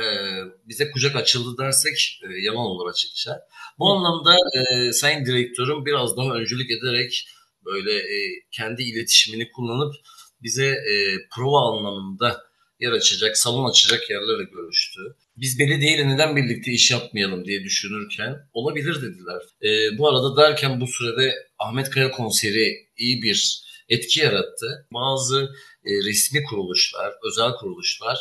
bize 0.66 0.92
kucak 0.92 1.16
açıldı 1.16 1.58
dersek 1.64 2.20
e, 2.24 2.28
yalan 2.42 2.66
olur 2.66 2.90
açıkça. 2.90 3.48
Bu 3.80 3.94
anlamda 3.94 4.36
e, 4.54 4.92
Sayın 4.92 5.26
Direktörüm 5.26 5.86
biraz 5.86 6.18
daha 6.18 6.34
öncülük 6.36 6.72
ederek 6.72 7.28
böyle 7.66 7.94
e, 7.98 8.18
kendi 8.52 8.84
iletişimini 8.84 9.52
kullanıp 9.52 9.96
bize 10.44 10.66
e, 10.66 10.96
prova 11.36 11.60
anlamında 11.70 12.42
yer 12.80 12.92
açacak, 12.92 13.38
salon 13.38 13.70
açacak 13.70 14.10
yerlerle 14.10 14.44
görüştü. 14.44 15.00
Biz 15.38 15.60
belediyeyle 15.60 16.10
neden 16.10 16.36
birlikte 16.36 16.72
iş 16.72 16.92
yapmayalım 16.92 17.46
diye 17.46 17.64
düşünürken 17.64 18.36
olabilir 18.54 18.96
dediler. 19.02 19.42
E, 19.64 19.98
bu 19.98 20.10
arada 20.10 20.38
derken 20.42 20.82
bu 20.82 20.88
sürede 20.88 21.34
Ahmet 21.60 21.90
Kaya 21.90 22.12
konseri 22.12 22.88
iyi 22.98 23.22
bir 23.22 23.66
etki 23.90 24.20
yarattı. 24.20 24.88
Bazı 24.94 25.56
e, 25.86 25.92
resmi 26.10 26.44
kuruluşlar, 26.44 27.14
özel 27.28 27.52
kuruluşlar 27.52 28.18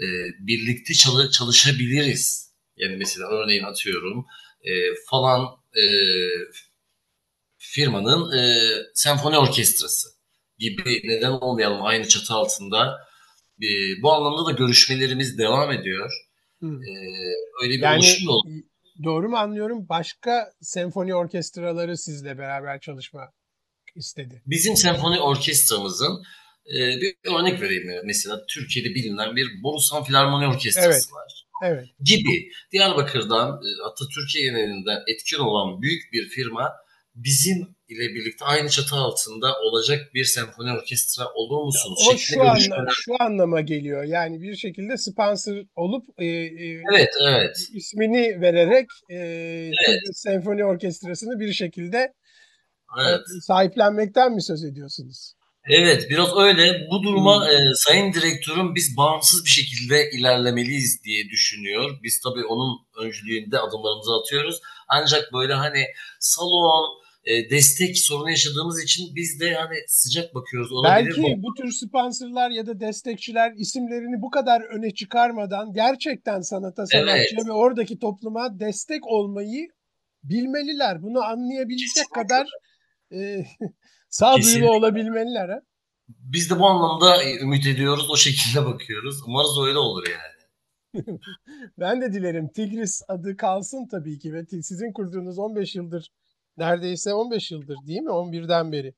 e, 0.00 0.06
birlikte 0.40 0.94
çalı- 0.94 1.30
çalışabiliriz. 1.30 2.50
Yani 2.76 2.96
mesela 2.96 3.28
örneğin 3.28 3.64
atıyorum 3.64 4.26
e, 4.62 4.70
falan 5.10 5.46
e, 5.76 5.84
firmanın 7.58 8.32
e, 8.38 8.42
senfoni 8.94 9.38
orkestrası 9.38 10.08
gibi 10.58 11.00
neden 11.04 11.30
olmayalım 11.30 11.82
aynı 11.82 12.08
çatı 12.08 12.34
altında. 12.34 12.98
E, 13.62 13.68
bu 14.02 14.12
anlamda 14.12 14.46
da 14.46 14.50
görüşmelerimiz 14.50 15.38
devam 15.38 15.72
ediyor. 15.72 16.10
Hı. 16.60 16.66
E, 16.66 16.92
öyle 17.62 17.74
bir 17.74 17.82
Yani 17.82 17.96
oluşum 17.98 18.26
da 18.28 18.32
oldu. 18.32 18.48
doğru 19.04 19.28
mu 19.28 19.36
anlıyorum? 19.36 19.88
Başka 19.88 20.52
senfoni 20.60 21.14
orkestraları 21.14 21.96
sizle 21.98 22.38
beraber 22.38 22.80
çalışma 22.80 23.32
istedi. 23.96 24.42
Bizim 24.46 24.76
senfoni 24.76 25.20
orkestramızın 25.20 26.22
e, 26.66 26.78
bir 27.00 27.14
örnek 27.38 27.60
vereyim. 27.60 27.88
Mesela 28.04 28.46
Türkiye'de 28.48 28.88
bilinen 28.94 29.36
bir 29.36 29.62
Borusan 29.62 30.04
Filarmoni 30.04 30.46
Orkestrası 30.46 30.88
Evet. 30.88 31.12
var. 31.12 31.46
Evet. 31.62 31.86
gibi 32.04 32.50
Diyarbakır'dan 32.72 33.48
e, 33.48 33.68
hatta 33.84 34.04
Türkiye 34.14 34.44
genelinden 34.44 34.98
etkin 35.06 35.38
olan 35.38 35.82
büyük 35.82 36.12
bir 36.12 36.28
firma 36.28 36.72
bizim 37.14 37.76
ile 37.88 38.14
birlikte 38.14 38.44
aynı 38.44 38.68
çatı 38.68 38.96
altında 38.96 39.54
olacak 39.60 40.14
bir 40.14 40.24
senfoni 40.24 40.72
orkestra 40.72 41.24
olur 41.34 41.64
musunuz? 41.64 42.08
O 42.12 42.16
şu, 42.16 42.42
anla, 42.42 42.86
şu 42.92 43.12
anlama 43.20 43.60
geliyor. 43.60 44.04
Yani 44.04 44.42
bir 44.42 44.56
şekilde 44.56 44.96
sponsor 44.96 45.56
olup 45.76 46.04
e, 46.18 46.26
e, 46.26 46.82
Evet, 46.94 47.10
evet. 47.28 47.56
ismini 47.74 48.40
vererek 48.40 48.86
e, 49.10 49.70
Türk 49.86 50.16
senfoni 50.16 50.64
orkestrasını 50.64 51.40
bir 51.40 51.52
şekilde 51.52 52.12
Evet. 53.00 53.20
e, 53.20 53.40
sahiplenmekten 53.40 54.32
mi 54.32 54.42
söz 54.42 54.64
ediyorsunuz? 54.64 55.34
Evet 55.68 56.06
biraz 56.10 56.36
öyle. 56.36 56.86
Bu 56.90 57.02
duruma 57.02 57.36
Hmm. 57.36 57.52
e, 57.52 57.56
sayın 57.74 58.12
direktörüm 58.12 58.74
biz 58.74 58.96
bağımsız 58.96 59.44
bir 59.44 59.50
şekilde 59.50 60.10
ilerlemeliyiz 60.10 61.04
diye 61.04 61.28
düşünüyor. 61.28 61.98
Biz 62.02 62.20
tabii 62.20 62.44
onun 62.44 62.78
öncülüğünde 62.98 63.58
adımlarımızı 63.58 64.12
atıyoruz. 64.20 64.60
Ancak 64.88 65.32
böyle 65.32 65.54
hani 65.54 65.84
salon, 66.20 67.00
e, 67.24 67.50
destek 67.50 67.98
sorunu 67.98 68.30
yaşadığımız 68.30 68.84
için 68.84 69.16
biz 69.16 69.40
de 69.40 69.54
hani 69.54 69.76
sıcak 69.88 70.34
bakıyoruz. 70.34 70.72
Olabilir 70.72 71.14
Belki 71.16 71.42
bu 71.42 71.54
tür 71.54 71.72
sponsorlar 71.72 72.50
ya 72.50 72.66
da 72.66 72.80
destekçiler 72.80 73.52
isimlerini 73.56 74.22
bu 74.22 74.30
kadar 74.30 74.60
öne 74.60 74.94
çıkarmadan 74.94 75.72
gerçekten 75.72 76.40
sanata, 76.40 76.86
sanatçıya 76.86 77.46
ve 77.46 77.52
oradaki 77.52 77.98
topluma 77.98 78.60
destek 78.60 79.06
olmayı 79.06 79.68
bilmeliler. 80.24 81.02
Bunu 81.02 81.22
anlayabilecek 81.22 81.88
Kesinlikle. 81.94 82.22
kadar 82.22 82.46
e, 83.12 83.44
sağduyulu 84.10 84.70
olabilmeliler. 84.70 85.48
Ha? 85.48 85.60
Biz 86.08 86.50
de 86.50 86.58
bu 86.58 86.66
anlamda 86.66 87.22
e, 87.22 87.38
ümit 87.40 87.66
ediyoruz. 87.66 88.10
O 88.10 88.16
şekilde 88.16 88.64
bakıyoruz. 88.72 89.22
Umarız 89.26 89.58
öyle 89.66 89.78
olur 89.78 90.06
yani. 90.06 90.40
Ben 91.78 92.00
de 92.00 92.12
dilerim 92.12 92.48
Tigris 92.48 93.02
adı 93.08 93.36
kalsın 93.36 93.88
tabii 93.90 94.18
ki 94.18 94.32
ve 94.32 94.46
sizin 94.46 94.92
kurduğunuz 94.92 95.38
15 95.38 95.74
yıldır 95.74 96.10
neredeyse 96.56 97.14
15 97.14 97.50
yıldır 97.50 97.76
değil 97.86 98.00
mi? 98.00 98.10
11'den 98.10 98.72
beri. 98.72 98.94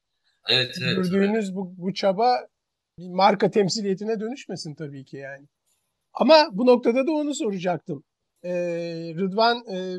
Evet 0.49 0.78
evet. 0.83 1.07
Sürdüğünüz 1.07 1.54
bu, 1.54 1.75
bu 1.76 1.95
çaba 1.95 2.47
bir 2.99 3.09
marka 3.09 3.50
temsiliyetine 3.50 4.21
dönüşmesin 4.21 4.75
tabii 4.75 5.04
ki 5.04 5.16
yani. 5.16 5.47
Ama 6.14 6.49
bu 6.52 6.66
noktada 6.66 7.07
da 7.07 7.12
onu 7.12 7.35
soracaktım. 7.35 8.04
Ee, 8.45 9.14
Rıdvan 9.16 9.57
e, 9.57 9.97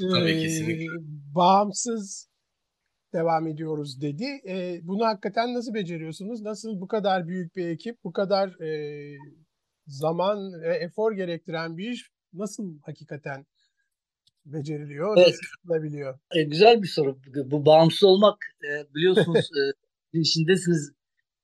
Tabii, 0.10 0.30
e, 0.30 0.40
kesinlikle. 0.40 0.86
bağımsız 1.34 2.28
devam 3.12 3.46
ediyoruz 3.46 4.00
dedi. 4.00 4.40
E, 4.48 4.80
bunu 4.82 5.04
hakikaten 5.04 5.54
nasıl 5.54 5.74
beceriyorsunuz? 5.74 6.42
Nasıl 6.42 6.80
bu 6.80 6.88
kadar 6.88 7.28
büyük 7.28 7.56
bir 7.56 7.68
ekip, 7.68 8.04
bu 8.04 8.12
kadar 8.12 8.60
e, 8.60 9.16
zaman 9.86 10.52
ve 10.62 10.76
efor 10.76 11.12
gerektiren 11.12 11.78
bir 11.78 11.90
iş 11.90 12.10
nasıl 12.32 12.78
hakikaten 12.82 13.46
beceriliyor, 14.44 15.16
Evet. 15.16 15.26
nasıl 15.26 15.40
yapılabiliyor? 15.56 16.18
E, 16.34 16.42
güzel 16.42 16.82
bir 16.82 16.88
soru. 16.88 17.18
Bu 17.44 17.66
bağımsız 17.66 18.04
olmak 18.04 18.36
e, 18.64 18.94
biliyorsunuz 18.94 19.50
e, 20.14 20.18
içindesiniz. 20.20 20.92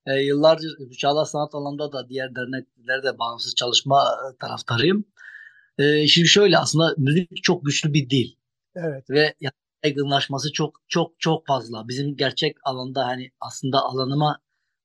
E, 0.05 0.13
yıllardır 0.13 0.75
bu 0.79 0.95
Çağdaş 0.95 1.27
Sanat 1.27 1.55
alanında 1.55 1.91
da 1.91 2.09
diğer 2.09 2.35
derneklerde 2.35 3.19
bağımsız 3.19 3.55
çalışma 3.55 3.99
e, 3.99 4.37
taraftarıyım. 4.37 5.05
E, 5.77 6.07
şimdi 6.07 6.27
şöyle 6.27 6.57
aslında 6.57 6.93
müzik 6.97 7.43
çok 7.43 7.65
güçlü 7.65 7.93
bir 7.93 8.09
dil 8.09 8.35
Evet. 8.75 9.09
ve 9.09 9.33
yaygınlaşması 9.85 10.51
çok 10.51 10.81
çok 10.87 11.19
çok 11.19 11.45
fazla. 11.45 11.87
Bizim 11.87 12.15
gerçek 12.15 12.57
alanda 12.63 13.05
hani 13.07 13.31
aslında 13.39 13.81
alanıma 13.81 14.39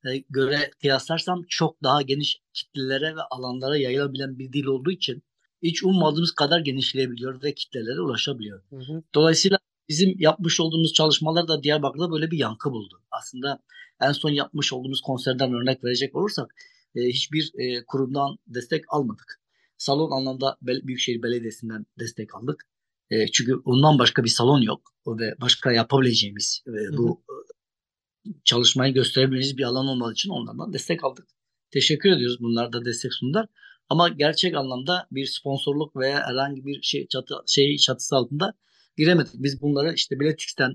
e, 0.04 0.18
göre 0.30 0.70
kıyaslarsam 0.80 1.42
çok 1.48 1.82
daha 1.82 2.02
geniş 2.02 2.40
kitlelere 2.52 3.16
ve 3.16 3.20
alanlara 3.30 3.76
yayılabilen 3.76 4.38
bir 4.38 4.52
dil 4.52 4.64
olduğu 4.64 4.90
için 4.90 5.22
hiç 5.62 5.84
ummadığımız 5.84 6.32
kadar 6.32 6.60
genişleyebiliyor 6.60 7.42
ve 7.42 7.54
kitlelere 7.54 8.00
ulaşabiliyor. 8.00 8.62
Hı 8.70 8.76
hı. 8.76 9.02
Dolayısıyla 9.14 9.58
bizim 9.88 10.14
yapmış 10.18 10.60
olduğumuz 10.60 10.92
çalışmalar 10.92 11.48
da 11.48 11.62
Diyarbakır'da 11.62 12.10
böyle 12.10 12.30
bir 12.30 12.38
yankı 12.38 12.70
buldu. 12.70 13.02
Aslında 13.10 13.62
en 14.00 14.12
son 14.12 14.30
yapmış 14.30 14.72
olduğumuz 14.72 15.00
konserden 15.00 15.52
örnek 15.52 15.84
verecek 15.84 16.16
olursak 16.16 16.54
e, 16.94 17.00
hiçbir 17.00 17.52
e, 17.54 17.84
kurumdan 17.84 18.38
destek 18.46 18.84
almadık. 18.88 19.40
Salon 19.76 20.10
anlamda 20.10 20.56
Büyükşehir 20.62 21.22
Belediyesi'nden 21.22 21.86
destek 21.98 22.34
aldık. 22.34 22.66
E, 23.10 23.26
çünkü 23.28 23.54
ondan 23.64 23.98
başka 23.98 24.24
bir 24.24 24.28
salon 24.28 24.60
yok 24.60 24.82
ve 25.06 25.34
başka 25.40 25.72
yapabileceğimiz 25.72 26.62
e, 26.66 26.96
bu 26.96 27.22
e, 27.28 28.30
çalışmayı 28.44 28.94
gösterebileceğimiz 28.94 29.58
bir 29.58 29.64
alan 29.64 29.86
olmadığı 29.86 30.12
için 30.12 30.30
onlardan 30.30 30.72
destek 30.72 31.04
aldık. 31.04 31.26
Teşekkür 31.70 32.10
ediyoruz. 32.10 32.36
Bunlar 32.40 32.72
da 32.72 32.84
destek 32.84 33.14
sundular. 33.14 33.46
Ama 33.88 34.08
gerçek 34.08 34.54
anlamda 34.56 35.06
bir 35.12 35.26
sponsorluk 35.26 35.96
veya 35.96 36.26
herhangi 36.26 36.66
bir 36.66 36.82
şey 36.82 37.06
çatı 37.08 37.34
şey 37.46 37.76
çatısı 37.76 38.16
altında 38.16 38.54
giremedik. 38.96 39.32
Biz 39.34 39.62
bunları 39.62 39.94
işte 39.94 40.20
Biletix'ten 40.20 40.74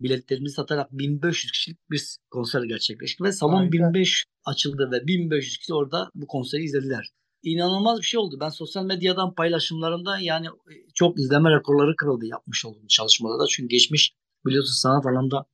biletlerimizi 0.00 0.54
satarak 0.54 0.92
1500 0.92 1.52
kişilik 1.52 1.90
bir 1.90 2.16
konser 2.30 2.62
gerçekleşti 2.62 3.24
ve 3.24 3.32
salon 3.32 3.56
Harika. 3.56 3.72
1500 3.72 4.24
açıldı 4.44 4.90
ve 4.92 5.06
1500 5.06 5.58
kişi 5.58 5.74
orada 5.74 6.10
bu 6.14 6.26
konseri 6.26 6.62
izlediler. 6.62 7.10
İnanılmaz 7.44 7.98
bir 7.98 8.04
şey 8.04 8.20
oldu. 8.20 8.36
Ben 8.40 8.48
sosyal 8.48 8.84
medyadan 8.84 9.34
paylaşımlarında 9.34 10.18
yani 10.18 10.46
e, 10.46 10.72
çok 10.94 11.18
izleme 11.18 11.50
rekorları 11.50 11.96
kırıldı 11.96 12.26
yapmış 12.26 12.64
olduğum 12.64 12.88
çalışmalarda. 12.88 13.46
Çünkü 13.46 13.68
geçmiş 13.68 14.14
biliyorsunuz 14.46 14.78
sanat 14.78 15.06
alanında 15.06 15.46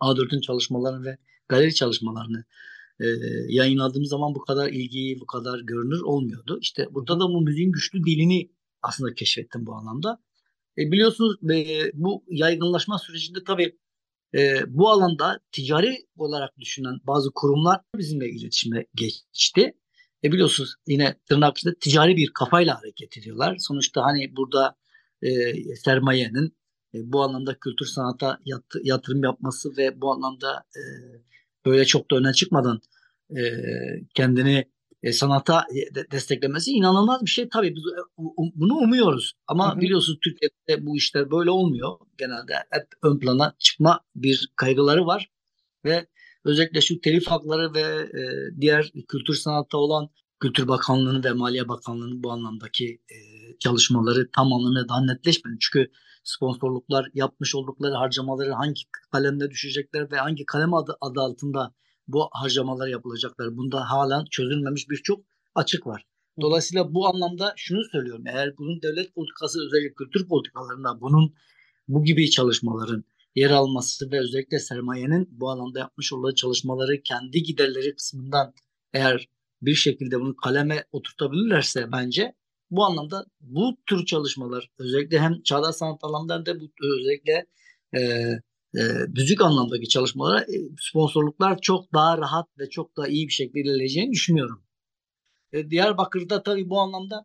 A4'ün 0.00 0.40
çalışmalarını 0.40 1.04
ve 1.04 1.18
galeri 1.48 1.74
çalışmalarını 1.74 2.44
e, 3.00 3.06
yayınladığımız 3.48 4.08
zaman 4.08 4.34
bu 4.34 4.40
kadar 4.40 4.68
ilgi, 4.68 5.20
bu 5.20 5.26
kadar 5.26 5.60
görünür 5.60 6.00
olmuyordu. 6.00 6.58
İşte 6.60 6.86
burada 6.90 7.20
da 7.20 7.24
bu 7.24 7.40
müziğin 7.40 7.72
güçlü 7.72 8.04
dilini 8.04 8.50
aslında 8.82 9.14
keşfettim 9.14 9.66
bu 9.66 9.74
anlamda. 9.74 10.20
E, 10.78 10.92
biliyorsunuz 10.92 11.50
e, 11.50 11.90
bu 11.94 12.24
yaygınlaşma 12.28 12.98
sürecinde 12.98 13.44
tabii 13.46 13.78
e, 14.34 14.60
bu 14.68 14.90
alanda 14.90 15.40
ticari 15.52 16.06
olarak 16.16 16.58
düşünen 16.58 17.00
bazı 17.06 17.30
kurumlar 17.34 17.80
bizimle 17.96 18.30
iletişime 18.30 18.86
geçti. 18.94 19.74
E 20.24 20.32
biliyorsunuz 20.32 20.74
yine 20.86 21.14
tırnak 21.28 21.58
içinde 21.58 21.74
ticari 21.74 22.16
bir 22.16 22.30
kafayla 22.34 22.78
hareket 22.78 23.18
ediyorlar. 23.18 23.56
Sonuçta 23.58 24.02
hani 24.02 24.36
burada 24.36 24.76
e, 25.22 25.30
sermayenin 25.76 26.56
e, 26.94 26.98
bu 27.12 27.22
anlamda 27.22 27.58
kültür 27.58 27.86
sanata 27.86 28.38
yat- 28.44 28.74
yatırım 28.84 29.24
yapması 29.24 29.76
ve 29.76 30.00
bu 30.00 30.12
anlamda 30.12 30.64
e, 30.76 30.82
böyle 31.66 31.84
çok 31.84 32.10
da 32.10 32.16
öne 32.16 32.32
çıkmadan 32.32 32.80
e, 33.30 33.40
kendini 34.14 34.64
e, 35.02 35.12
sanata 35.12 35.66
de- 35.94 36.10
desteklemesi 36.10 36.70
inanılmaz 36.70 37.22
bir 37.22 37.30
şey. 37.30 37.48
Tabii 37.48 37.74
biz 37.76 37.82
e, 37.86 38.00
u- 38.16 38.52
bunu 38.54 38.74
umuyoruz. 38.74 39.32
Ama 39.46 39.72
Hı 39.72 39.76
hı. 39.76 39.80
biliyorsunuz 39.80 40.18
Türkiye'de 40.24 40.86
bu 40.86 40.96
işler 40.96 41.30
böyle 41.30 41.50
olmuyor. 41.50 41.98
Genelde 42.18 42.54
hep 42.70 42.86
ön 43.02 43.18
plana 43.18 43.54
çıkma 43.58 44.00
bir 44.16 44.48
kaygıları 44.56 45.06
var 45.06 45.30
ve 45.84 46.06
özellikle 46.44 46.80
şu 46.80 47.00
telif 47.00 47.26
hakları 47.26 47.74
ve 47.74 47.80
e, 47.80 48.22
diğer 48.60 48.92
kültür 49.08 49.34
sanatta 49.34 49.78
olan 49.78 50.10
Kültür 50.40 50.68
Bakanlığı'nın 50.68 51.24
ve 51.24 51.32
Maliye 51.32 51.68
Bakanlığı'nın 51.68 52.22
bu 52.22 52.30
anlamdaki 52.32 53.00
e, 53.10 53.16
çalışmaları 53.58 54.30
tam 54.30 54.52
anlamıyla 54.52 54.88
daha 54.88 55.04
netleşmedi. 55.04 55.56
Çünkü 55.60 55.90
sponsorluklar 56.24 57.06
yapmış 57.14 57.54
oldukları 57.54 57.94
harcamaları 57.94 58.52
hangi 58.52 58.82
kalemde 59.12 59.50
düşecekler 59.50 60.10
ve 60.10 60.16
hangi 60.16 60.46
kalem 60.46 60.74
adı, 60.74 60.96
adı 61.00 61.20
altında 61.20 61.74
bu 62.08 62.28
harcamalar 62.32 62.88
yapılacaklar. 62.88 63.56
Bunda 63.56 63.90
halen 63.90 64.24
çözülmemiş 64.30 64.90
birçok 64.90 65.24
açık 65.54 65.86
var. 65.86 66.06
Dolayısıyla 66.40 66.94
bu 66.94 67.06
anlamda 67.08 67.52
şunu 67.56 67.84
söylüyorum. 67.92 68.24
Eğer 68.26 68.58
bunun 68.58 68.82
devlet 68.82 69.14
politikası 69.14 69.58
özellikle 69.66 69.94
kültür 69.94 70.28
politikalarında 70.28 71.00
bunun 71.00 71.34
bu 71.88 72.04
gibi 72.04 72.30
çalışmaların 72.30 73.04
yer 73.34 73.50
alması 73.50 74.10
ve 74.10 74.20
özellikle 74.20 74.58
sermayenin 74.58 75.28
bu 75.30 75.50
alanda 75.50 75.78
yapmış 75.78 76.12
olduğu 76.12 76.34
çalışmaları 76.34 77.02
kendi 77.02 77.42
giderleri 77.42 77.94
kısmından 77.96 78.54
eğer 78.92 79.28
bir 79.62 79.74
şekilde 79.74 80.20
bunu 80.20 80.36
kaleme 80.36 80.84
oturtabilirlerse 80.92 81.92
bence 81.92 82.34
bu 82.70 82.84
anlamda 82.84 83.26
bu 83.40 83.76
tür 83.86 84.06
çalışmalar 84.06 84.70
özellikle 84.78 85.18
hem 85.18 85.42
çağdaş 85.42 85.76
sanat 85.76 86.04
alanında 86.04 86.34
hem 86.34 86.46
de 86.46 86.60
bu 86.60 86.70
özellikle 86.82 87.46
e, 87.92 88.00
e, 88.78 88.82
müzik 89.08 89.42
anlamdaki 89.42 89.88
çalışmalara 89.88 90.40
e, 90.40 90.56
sponsorluklar 90.80 91.60
çok 91.60 91.92
daha 91.94 92.18
rahat 92.18 92.48
ve 92.58 92.70
çok 92.70 92.96
daha 92.96 93.08
iyi 93.08 93.28
bir 93.28 93.32
şekilde 93.32 93.60
ilerleyeceğini 93.60 94.12
düşünüyorum. 94.12 94.64
E, 95.52 95.70
Diyarbakır'da 95.70 96.42
tabii 96.42 96.70
bu 96.70 96.80
anlamda 96.80 97.24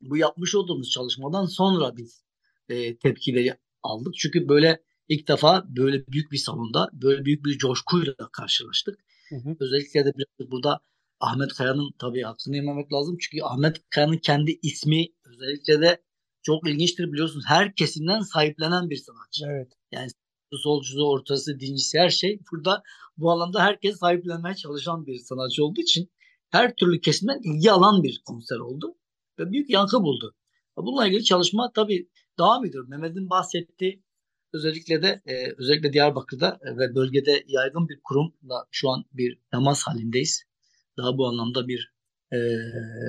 bu 0.00 0.16
yapmış 0.16 0.54
olduğumuz 0.54 0.90
çalışmadan 0.90 1.46
sonra 1.46 1.96
biz 1.96 2.24
e, 2.68 2.96
tepkileri 2.98 3.56
aldık. 3.82 4.14
Çünkü 4.14 4.48
böyle 4.48 4.82
ilk 5.10 5.28
defa 5.28 5.64
böyle 5.68 6.06
büyük 6.06 6.32
bir 6.32 6.38
salonda 6.38 6.88
böyle 6.92 7.24
büyük 7.24 7.44
bir 7.44 7.58
coşkuyla 7.58 8.14
karşılaştık. 8.32 8.98
Hı 9.28 9.36
hı. 9.36 9.56
Özellikle 9.60 10.04
de 10.04 10.12
biraz 10.16 10.50
burada 10.50 10.80
Ahmet 11.20 11.52
Kaya'nın 11.52 11.90
tabii 11.98 12.22
hakkını 12.22 12.56
yememek 12.56 12.92
lazım. 12.92 13.16
Çünkü 13.20 13.44
Ahmet 13.44 13.90
Kaya'nın 13.90 14.18
kendi 14.18 14.58
ismi 14.62 15.06
özellikle 15.24 15.80
de 15.80 16.02
çok 16.42 16.68
ilginçtir 16.68 17.12
biliyorsunuz. 17.12 17.44
Her 17.48 17.74
kesimden 17.74 18.20
sahiplenen 18.20 18.90
bir 18.90 18.96
sanatçı. 18.96 19.46
Evet. 19.48 20.12
Solcusu, 20.52 21.08
ortası, 21.08 21.60
dincisi 21.60 21.98
her 21.98 22.10
şey. 22.10 22.40
Burada 22.52 22.82
bu 23.16 23.30
alanda 23.30 23.62
herkes 23.62 23.98
sahiplenmeye 23.98 24.54
çalışan 24.54 25.06
bir 25.06 25.18
sanatçı 25.18 25.64
olduğu 25.64 25.80
için 25.80 26.10
her 26.50 26.74
türlü 26.74 27.00
kesimden 27.00 27.40
ilgi 27.44 27.72
alan 27.72 28.02
bir 28.02 28.22
konser 28.24 28.56
oldu. 28.56 28.94
ve 29.38 29.52
büyük 29.52 29.70
yankı 29.70 30.02
buldu. 30.02 30.34
Bununla 30.76 31.06
ilgili 31.06 31.24
çalışma 31.24 31.72
tabii 31.74 32.08
devam 32.38 32.64
ediyor. 32.64 32.88
Mehmet'in 32.88 33.30
bahsettiği 33.30 34.02
özellikle 34.52 35.02
de 35.02 35.22
e, 35.26 35.52
özellikle 35.58 35.92
Diyarbakır'da 35.92 36.58
e, 36.62 36.76
ve 36.76 36.94
bölgede 36.94 37.44
yaygın 37.46 37.88
bir 37.88 38.00
kurumla 38.04 38.66
şu 38.70 38.90
an 38.90 39.04
bir 39.12 39.38
temas 39.50 39.82
halindeyiz. 39.82 40.44
Daha 40.96 41.18
bu 41.18 41.26
anlamda 41.26 41.68
bir 41.68 41.92
e, 42.32 42.38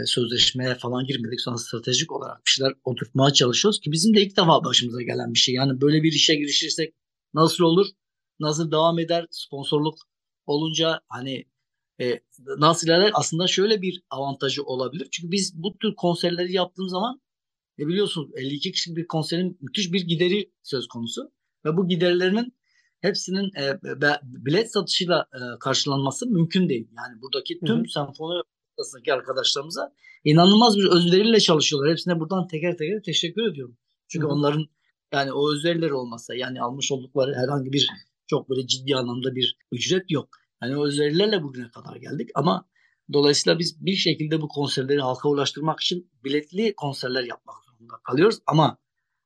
sözleşmeye 0.05 0.75
falan 0.75 1.05
girmedik. 1.05 1.41
Sonra 1.41 1.57
stratejik 1.57 2.11
olarak 2.11 2.37
bir 2.45 2.51
şeyler 2.51 2.73
oturtmaya 2.83 3.33
çalışıyoruz 3.33 3.79
ki 3.79 3.91
bizim 3.91 4.15
de 4.15 4.21
ilk 4.21 4.37
defa 4.37 4.63
başımıza 4.63 5.01
gelen 5.01 5.33
bir 5.33 5.39
şey. 5.39 5.55
Yani 5.55 5.81
böyle 5.81 6.03
bir 6.03 6.11
işe 6.11 6.35
girişirsek 6.35 6.93
nasıl 7.33 7.63
olur? 7.63 7.87
Nasıl 8.39 8.71
devam 8.71 8.99
eder? 8.99 9.25
Sponsorluk 9.31 9.97
olunca 10.45 11.01
hani 11.07 11.45
e, 12.01 12.19
nasıl 12.57 12.87
ilerler? 12.87 13.11
Aslında 13.13 13.47
şöyle 13.47 13.81
bir 13.81 14.01
avantajı 14.09 14.63
olabilir. 14.63 15.07
Çünkü 15.11 15.31
biz 15.31 15.63
bu 15.63 15.77
tür 15.77 15.95
konserleri 15.95 16.53
yaptığımız 16.53 16.91
zaman 16.91 17.21
e 17.81 17.87
biliyorsunuz 17.87 18.29
52 18.35 18.71
kişilik 18.71 18.97
bir 18.97 19.07
konserin 19.07 19.57
müthiş 19.61 19.93
bir 19.93 20.01
gideri 20.01 20.51
söz 20.63 20.87
konusu. 20.87 21.31
Ve 21.65 21.77
bu 21.77 21.87
giderlerinin 21.87 22.53
hepsinin 23.01 23.51
e, 23.61 23.79
bilet 24.23 24.71
satışıyla 24.71 25.25
e, 25.33 25.39
karşılanması 25.59 26.27
mümkün 26.27 26.69
değil. 26.69 26.87
Yani 26.97 27.21
buradaki 27.21 27.59
tüm 27.59 27.77
hı 27.77 27.83
hı. 27.83 27.87
senfoni 27.87 28.41
ortasındaki 28.77 29.13
arkadaşlarımıza 29.13 29.93
inanılmaz 30.23 30.77
bir 30.77 30.85
özveriyle 30.85 31.39
çalışıyorlar. 31.39 31.91
Hepsine 31.91 32.19
buradan 32.19 32.47
teker 32.47 32.77
teker 32.77 33.01
teşekkür 33.05 33.51
ediyorum. 33.51 33.77
Çünkü 34.07 34.25
hı 34.25 34.29
hı. 34.29 34.33
onların 34.33 34.65
yani 35.13 35.33
o 35.33 35.53
özverileri 35.53 35.93
olmasa 35.93 36.35
yani 36.35 36.61
almış 36.61 36.91
oldukları 36.91 37.35
herhangi 37.35 37.73
bir 37.73 37.89
çok 38.27 38.49
böyle 38.49 38.67
ciddi 38.67 38.95
anlamda 38.95 39.35
bir 39.35 39.57
ücret 39.71 40.11
yok. 40.11 40.29
Yani 40.63 40.77
o 40.77 40.87
özverilerle 40.87 41.43
bugüne 41.43 41.71
kadar 41.71 41.95
geldik 41.95 42.29
ama 42.35 42.65
dolayısıyla 43.13 43.59
biz 43.59 43.85
bir 43.85 43.95
şekilde 43.95 44.41
bu 44.41 44.47
konserleri 44.47 44.99
halka 44.99 45.29
ulaştırmak 45.29 45.79
için 45.79 46.11
biletli 46.23 46.73
konserler 46.75 47.23
yapmak 47.23 47.55
zorunda 47.81 47.93
kalıyoruz. 48.03 48.39
Ama 48.47 48.77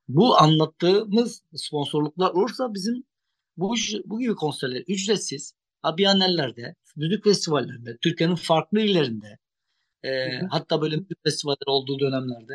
bu 0.07 0.37
anlattığımız 0.37 1.43
sponsorluklar 1.55 2.31
olursa 2.31 2.73
bizim 2.73 3.03
bu, 3.57 3.75
bu 4.05 4.19
gibi 4.19 4.35
konserler 4.35 4.83
ücretsiz. 4.87 5.53
Biyanellerde, 5.97 6.75
müzik 6.95 7.23
festivallerinde, 7.23 7.97
Türkiye'nin 8.01 8.35
farklı 8.35 8.79
illerinde. 8.79 9.37
E, 10.03 10.39
hatta 10.49 10.81
böyle 10.81 10.95
müzik 10.95 11.23
festivaller 11.23 11.67
olduğu 11.67 11.99
dönemlerde 11.99 12.53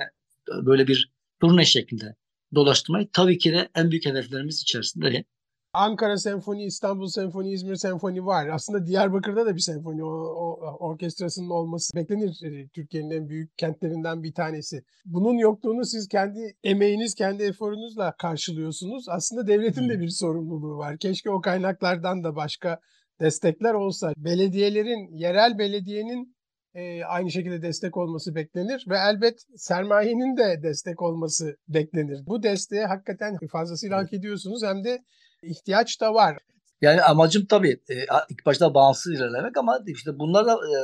böyle 0.48 0.86
bir 0.86 1.12
turne 1.40 1.64
şeklinde 1.64 2.16
dolaştırmayı 2.54 3.08
tabii 3.12 3.38
ki 3.38 3.52
de 3.52 3.68
en 3.74 3.90
büyük 3.90 4.06
hedeflerimiz 4.06 4.62
içerisinde. 4.62 5.24
Ankara 5.72 6.16
Senfoni, 6.16 6.64
İstanbul 6.64 7.06
Senfoni, 7.06 7.52
İzmir 7.52 7.76
Senfoni 7.76 8.26
var. 8.26 8.48
Aslında 8.48 8.86
Diyarbakır'da 8.86 9.46
da 9.46 9.54
bir 9.54 9.60
senfoni 9.60 10.04
o, 10.04 10.08
o, 10.08 10.76
orkestrasının 10.78 11.50
olması 11.50 11.96
beklenir. 11.96 12.42
E, 12.44 12.68
Türkiye'nin 12.68 13.10
en 13.10 13.28
büyük 13.28 13.58
kentlerinden 13.58 14.22
bir 14.22 14.34
tanesi. 14.34 14.82
Bunun 15.04 15.38
yokluğunu 15.38 15.84
siz 15.84 16.08
kendi 16.08 16.56
emeğiniz, 16.64 17.14
kendi 17.14 17.42
eforunuzla 17.42 18.14
karşılıyorsunuz. 18.18 19.08
Aslında 19.08 19.46
devletin 19.46 19.88
de 19.88 20.00
bir 20.00 20.08
sorumluluğu 20.08 20.76
var. 20.76 20.98
Keşke 20.98 21.30
o 21.30 21.40
kaynaklardan 21.40 22.24
da 22.24 22.36
başka 22.36 22.80
destekler 23.20 23.74
olsa. 23.74 24.12
Belediyelerin, 24.16 25.16
yerel 25.16 25.58
belediyenin 25.58 26.36
e, 26.74 27.04
aynı 27.04 27.30
şekilde 27.30 27.62
destek 27.62 27.96
olması 27.96 28.34
beklenir 28.34 28.84
ve 28.88 28.96
elbet 28.98 29.40
sermayenin 29.56 30.36
de 30.36 30.62
destek 30.62 31.02
olması 31.02 31.56
beklenir. 31.68 32.26
Bu 32.26 32.42
desteği 32.42 32.84
hakikaten 32.84 33.38
fazlasıyla 33.52 33.98
hak 33.98 34.12
ediyorsunuz 34.12 34.62
hem 34.64 34.84
de 34.84 34.98
ihtiyaç 35.42 36.00
da 36.00 36.14
var. 36.14 36.38
Yani 36.80 37.02
amacım 37.02 37.46
tabii 37.46 37.80
e, 37.90 37.94
ilk 38.30 38.46
başta 38.46 38.74
bağımsız 38.74 39.12
ilerlemek 39.12 39.56
ama 39.56 39.80
işte 39.86 40.18
bunlar 40.18 40.46
da 40.46 40.52
e, 40.52 40.76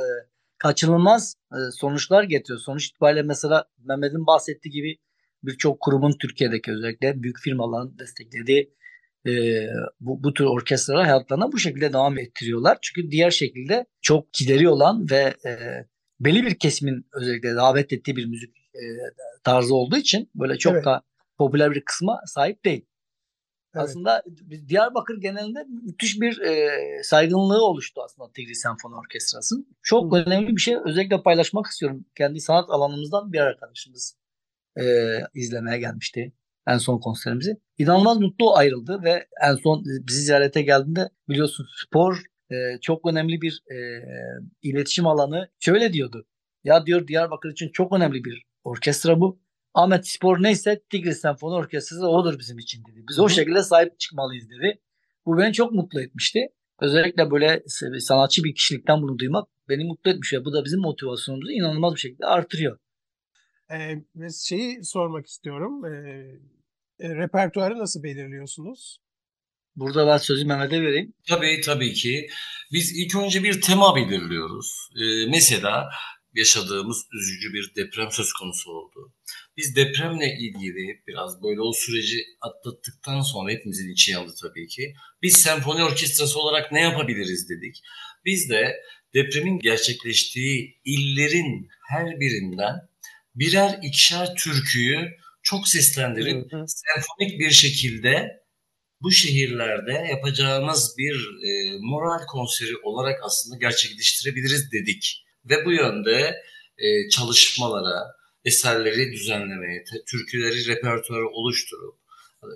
kaçınılmaz 0.57 1.35
e, 1.51 1.57
sonuçlar 1.71 2.23
getiriyor. 2.23 2.59
Sonuç 2.59 2.87
itibariyle 2.87 3.23
mesela 3.23 3.65
Mehmet'in 3.77 4.27
bahsettiği 4.27 4.71
gibi 4.71 4.97
birçok 5.43 5.79
kurumun 5.79 6.17
Türkiye'deki 6.21 6.71
özellikle 6.71 7.23
büyük 7.23 7.39
firmaların 7.39 7.99
desteklediği 7.99 8.73
e, 9.27 9.31
bu, 9.99 10.23
bu 10.23 10.33
tür 10.33 10.45
orkestralar 10.45 11.05
hayatlarına 11.05 11.51
bu 11.51 11.59
şekilde 11.59 11.93
devam 11.93 12.19
ettiriyorlar. 12.19 12.77
Çünkü 12.81 13.11
diğer 13.11 13.31
şekilde 13.31 13.85
çok 14.01 14.33
gideri 14.33 14.69
olan 14.69 15.05
ve 15.11 15.35
e, 15.45 15.59
belli 16.19 16.43
bir 16.45 16.59
kesimin 16.59 17.05
özellikle 17.13 17.55
davet 17.55 17.93
ettiği 17.93 18.15
bir 18.15 18.25
müzik 18.25 18.57
e, 18.57 18.83
tarzı 19.43 19.75
olduğu 19.75 19.97
için 19.97 20.29
böyle 20.35 20.57
çok 20.57 20.73
evet. 20.73 20.85
da 20.85 21.01
popüler 21.37 21.71
bir 21.71 21.81
kısma 21.85 22.21
sahip 22.25 22.65
değil. 22.65 22.85
Evet. 23.77 23.89
Aslında 23.89 24.23
Diyarbakır 24.67 25.17
genelinde 25.17 25.65
müthiş 25.83 26.21
bir 26.21 26.41
e, 26.41 26.69
saygınlığı 27.03 27.65
oluştu 27.65 28.01
aslında 28.05 28.31
Tigris 28.31 28.61
Senfoni 28.61 28.95
Orkestrası'nın. 28.95 29.67
Çok 29.81 30.13
Hı. 30.13 30.17
önemli 30.17 30.55
bir 30.55 30.61
şey 30.61 30.75
özellikle 30.85 31.23
paylaşmak 31.23 31.65
istiyorum. 31.65 32.05
Kendi 32.15 32.41
sanat 32.41 32.69
alanımızdan 32.69 33.33
bir 33.33 33.39
arkadaşımız 33.39 34.17
e, 34.79 34.83
izlemeye 35.33 35.79
gelmişti 35.79 36.33
en 36.67 36.77
son 36.77 36.99
konserimizi. 36.99 37.57
İnanılmaz 37.77 38.17
mutlu 38.17 38.55
ayrıldı 38.55 39.03
ve 39.03 39.27
en 39.43 39.55
son 39.55 39.83
bizi 39.85 40.21
ziyarete 40.21 40.61
geldiğinde 40.61 41.09
biliyorsun 41.29 41.67
spor 41.85 42.23
e, 42.51 42.55
çok 42.81 43.05
önemli 43.05 43.41
bir 43.41 43.63
e, 43.71 43.77
iletişim 44.61 45.07
alanı. 45.07 45.49
Şöyle 45.59 45.93
diyordu. 45.93 46.25
Ya 46.63 46.85
diyor 46.85 47.07
Diyarbakır 47.07 47.51
için 47.51 47.69
çok 47.69 47.93
önemli 47.93 48.23
bir 48.23 48.45
orkestra 48.63 49.19
bu. 49.19 49.39
Ahmet 49.77 50.07
Spor 50.07 50.43
neyse 50.43 50.81
Tigris 50.89 51.21
Senfoni 51.21 51.53
Orkestrası 51.55 52.07
odur 52.07 52.39
bizim 52.39 52.59
için 52.59 52.83
dedi. 52.85 53.05
Biz 53.09 53.17
Hı-hı. 53.17 53.25
o 53.25 53.29
şekilde 53.29 53.63
sahip 53.63 53.99
çıkmalıyız 53.99 54.49
dedi. 54.49 54.79
Bu 55.25 55.37
beni 55.37 55.53
çok 55.53 55.71
mutlu 55.71 56.01
etmişti. 56.01 56.39
Özellikle 56.81 57.31
böyle 57.31 57.63
sanatçı 57.99 58.43
bir 58.43 58.55
kişilikten 58.55 59.01
bunu 59.01 59.19
duymak 59.19 59.47
beni 59.69 59.83
mutlu 59.83 60.11
etmiş 60.11 60.33
bu 60.45 60.53
da 60.53 60.65
bizim 60.65 60.79
motivasyonumuzu 60.79 61.51
inanılmaz 61.51 61.93
bir 61.93 61.99
şekilde 61.99 62.25
artırıyor. 62.25 62.77
Ee, 63.71 63.95
ve 64.15 64.27
şeyi 64.29 64.83
sormak 64.83 65.25
istiyorum. 65.25 65.85
Ee, 65.85 65.89
e, 66.99 67.15
repertuarı 67.15 67.77
nasıl 67.77 68.03
belirliyorsunuz? 68.03 68.97
Burada 69.75 70.07
ben 70.07 70.17
sözü 70.17 70.45
Mehmet'e 70.45 70.81
vereyim. 70.81 71.13
Tabii 71.29 71.61
tabii 71.65 71.93
ki. 71.93 72.27
Biz 72.71 72.99
ilk 72.99 73.15
önce 73.15 73.43
bir 73.43 73.61
tema 73.61 73.95
belirliyoruz. 73.95 74.89
Ee, 74.95 75.29
mesela 75.29 75.89
yaşadığımız 76.33 76.97
üzücü 77.13 77.53
bir 77.53 77.75
deprem 77.75 78.11
söz 78.11 78.33
konusu 78.33 78.71
oldu. 78.71 79.13
Biz 79.57 79.75
depremle 79.75 80.37
ilgili 80.39 81.03
biraz 81.07 81.43
böyle 81.43 81.61
o 81.61 81.73
süreci 81.73 82.25
atlattıktan 82.41 83.21
sonra 83.21 83.51
hepimizin 83.51 83.91
içi 83.91 84.11
yandı 84.11 84.33
tabii 84.41 84.67
ki. 84.67 84.93
Biz 85.21 85.37
senfoni 85.37 85.83
orkestrası 85.83 86.39
olarak 86.39 86.71
ne 86.71 86.81
yapabiliriz 86.81 87.49
dedik. 87.49 87.81
Biz 88.25 88.49
de 88.49 88.75
depremin 89.13 89.59
gerçekleştiği 89.59 90.81
illerin 90.85 91.67
her 91.89 92.19
birinden 92.19 92.75
birer 93.35 93.79
ikişer 93.83 94.35
türküyü 94.35 94.97
çok 95.43 95.67
seslendirip 95.67 96.51
hı 96.51 96.57
hı. 96.57 96.65
senfonik 96.67 97.39
bir 97.39 97.51
şekilde 97.51 98.41
bu 99.01 99.11
şehirlerde 99.11 100.07
yapacağımız 100.09 100.95
bir 100.97 101.15
e, 101.15 101.77
moral 101.79 102.25
konseri 102.27 102.77
olarak 102.77 103.19
aslında 103.23 103.57
gerçekleştirebiliriz 103.57 104.71
dedik. 104.71 105.26
Ve 105.49 105.65
bu 105.65 105.71
yönde 105.71 106.43
e, 106.77 107.09
çalışmalara, 107.09 108.17
eserleri 108.45 109.11
düzenlemeye, 109.11 109.83
türküleri 110.07 110.67
repertuarı 110.67 111.29
oluşturup 111.29 111.95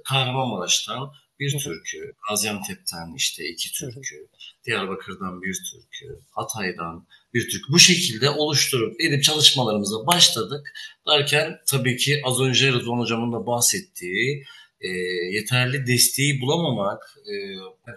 Kahramanmaraş'tan 0.05 1.11
bir 1.39 1.59
türkü, 1.59 2.13
Gaziantep'ten 2.29 3.15
işte 3.15 3.49
iki 3.49 3.71
türkü, 3.71 4.27
Diyarbakır'dan 4.65 5.41
bir 5.41 5.57
türkü, 5.71 6.19
Hatay'dan 6.31 7.07
bir 7.33 7.49
türkü. 7.49 7.73
Bu 7.73 7.79
şekilde 7.79 8.29
oluşturup 8.29 9.01
edip 9.01 9.23
çalışmalarımıza 9.23 10.07
başladık. 10.07 10.73
Derken 11.07 11.59
tabii 11.67 11.97
ki 11.97 12.21
az 12.23 12.41
önce 12.41 12.71
Rıdvan 12.71 12.99
Hocam'ın 12.99 13.33
da 13.33 13.47
bahsettiği 13.47 14.45
e, 14.81 14.87
yeterli 15.31 15.87
desteği 15.87 16.41
bulamamak 16.41 17.01
e, 17.17 17.33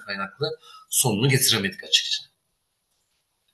kaynaklı 0.06 0.46
sonunu 0.90 1.28
getiremedik 1.28 1.84
açıkça. 1.84 2.33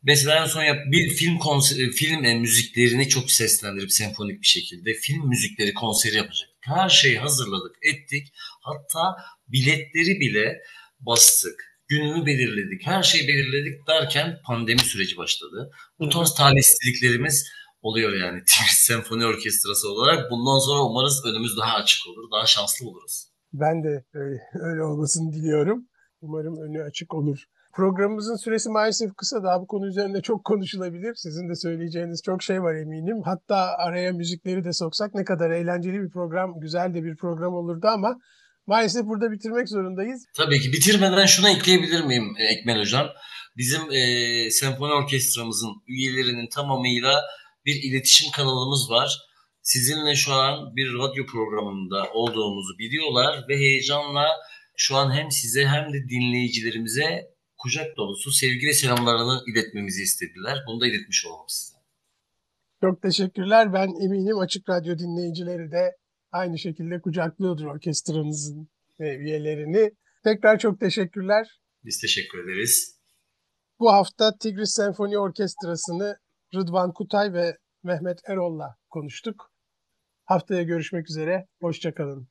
Mesela 0.02 0.42
en 0.42 0.46
son 0.46 0.62
yap 0.62 0.78
bir 0.92 1.10
film 1.10 1.38
konser, 1.38 1.90
film 1.90 2.24
e, 2.24 2.34
müziklerini 2.34 3.08
çok 3.08 3.30
seslendirip 3.30 3.92
senfonik 3.92 4.40
bir 4.40 4.46
şekilde 4.46 4.94
film 4.94 5.28
müzikleri 5.28 5.74
konseri 5.74 6.16
yapacaktık. 6.16 6.56
Her 6.60 6.88
şeyi 6.88 7.18
hazırladık, 7.18 7.76
ettik. 7.82 8.32
Hatta 8.60 9.16
biletleri 9.48 10.20
bile 10.20 10.62
bastık. 11.00 11.66
Gününü 11.88 12.26
belirledik. 12.26 12.86
Her 12.86 13.02
şeyi 13.02 13.28
belirledik 13.28 13.86
derken 13.86 14.40
pandemi 14.44 14.80
süreci 14.80 15.16
başladı. 15.16 15.70
Bu 15.98 16.08
tarz 16.08 16.34
talihsizliklerimiz 16.34 17.46
oluyor 17.82 18.12
yani 18.12 18.44
Tigris 18.44 18.78
Senfoni 18.78 19.26
Orkestrası 19.26 19.88
olarak. 19.88 20.30
Bundan 20.30 20.58
sonra 20.58 20.84
umarız 20.84 21.24
önümüz 21.26 21.56
daha 21.56 21.76
açık 21.76 22.08
olur, 22.08 22.30
daha 22.30 22.46
şanslı 22.46 22.88
oluruz. 22.88 23.26
Ben 23.52 23.84
de 23.84 24.04
öyle, 24.14 24.40
öyle 24.54 24.82
olmasını 24.82 25.32
diliyorum. 25.32 25.88
Umarım 26.20 26.56
önü 26.62 26.82
açık 26.82 27.14
olur. 27.14 27.44
Programımızın 27.72 28.36
süresi 28.36 28.68
maalesef 28.70 29.16
kısa. 29.16 29.42
Daha 29.44 29.60
bu 29.60 29.66
konu 29.66 29.88
üzerinde 29.88 30.22
çok 30.22 30.44
konuşulabilir. 30.44 31.14
Sizin 31.14 31.48
de 31.48 31.54
söyleyeceğiniz 31.54 32.22
çok 32.22 32.42
şey 32.42 32.62
var 32.62 32.74
eminim. 32.74 33.22
Hatta 33.24 33.56
araya 33.78 34.12
müzikleri 34.12 34.64
de 34.64 34.72
soksak 34.72 35.14
ne 35.14 35.24
kadar 35.24 35.50
eğlenceli 35.50 36.02
bir 36.02 36.10
program, 36.10 36.60
güzel 36.60 36.94
de 36.94 37.04
bir 37.04 37.16
program 37.16 37.54
olurdu 37.54 37.86
ama 37.86 38.18
maalesef 38.66 39.04
burada 39.06 39.32
bitirmek 39.32 39.68
zorundayız. 39.68 40.26
Tabii 40.36 40.60
ki. 40.60 40.72
Bitirmeden 40.72 41.26
şuna 41.26 41.50
ekleyebilir 41.50 42.04
miyim 42.04 42.34
e, 42.38 42.44
Ekmel 42.44 42.80
Hocam? 42.80 43.06
Bizim 43.56 43.80
e, 43.92 44.50
senfoni 44.50 44.92
orkestramızın 44.92 45.72
üyelerinin 45.88 46.48
tamamıyla 46.48 47.22
bir 47.66 47.82
iletişim 47.82 48.32
kanalımız 48.32 48.90
var. 48.90 49.18
sizinle 49.62 50.14
şu 50.14 50.32
an 50.32 50.76
bir 50.76 50.94
radyo 50.98 51.26
programında 51.26 52.12
olduğumuzu 52.14 52.78
biliyorlar 52.78 53.44
ve 53.48 53.56
heyecanla 53.56 54.26
şu 54.76 54.96
an 54.96 55.14
hem 55.14 55.30
size 55.30 55.66
hem 55.66 55.92
de 55.92 56.08
dinleyicilerimize 56.08 57.29
kucak 57.62 57.96
dolusu 57.96 58.32
sevgi 58.32 58.66
ve 58.66 58.72
selamlarını 58.72 59.42
iletmemizi 59.46 60.02
istediler. 60.02 60.58
Bunu 60.66 60.80
da 60.80 60.86
iletmiş 60.86 61.26
olalım 61.26 61.48
size. 61.48 61.76
Çok 62.80 63.02
teşekkürler. 63.02 63.72
Ben 63.72 63.88
eminim 64.04 64.38
Açık 64.38 64.68
Radyo 64.68 64.98
dinleyicileri 64.98 65.70
de 65.70 65.96
aynı 66.32 66.58
şekilde 66.58 67.00
kucaklıyordur 67.00 67.64
orkestranızın 67.64 68.68
e, 69.00 69.16
üyelerini. 69.16 69.90
Tekrar 70.24 70.58
çok 70.58 70.80
teşekkürler. 70.80 71.60
Biz 71.84 72.00
teşekkür 72.00 72.44
ederiz. 72.44 73.00
Bu 73.80 73.92
hafta 73.92 74.36
Tigris 74.40 74.70
Senfoni 74.70 75.18
Orkestrası'nı 75.18 76.16
Rıdvan 76.54 76.92
Kutay 76.92 77.32
ve 77.32 77.56
Mehmet 77.82 78.18
Erol'la 78.28 78.76
konuştuk. 78.90 79.52
Haftaya 80.24 80.62
görüşmek 80.62 81.10
üzere. 81.10 81.46
Hoşçakalın. 81.60 82.28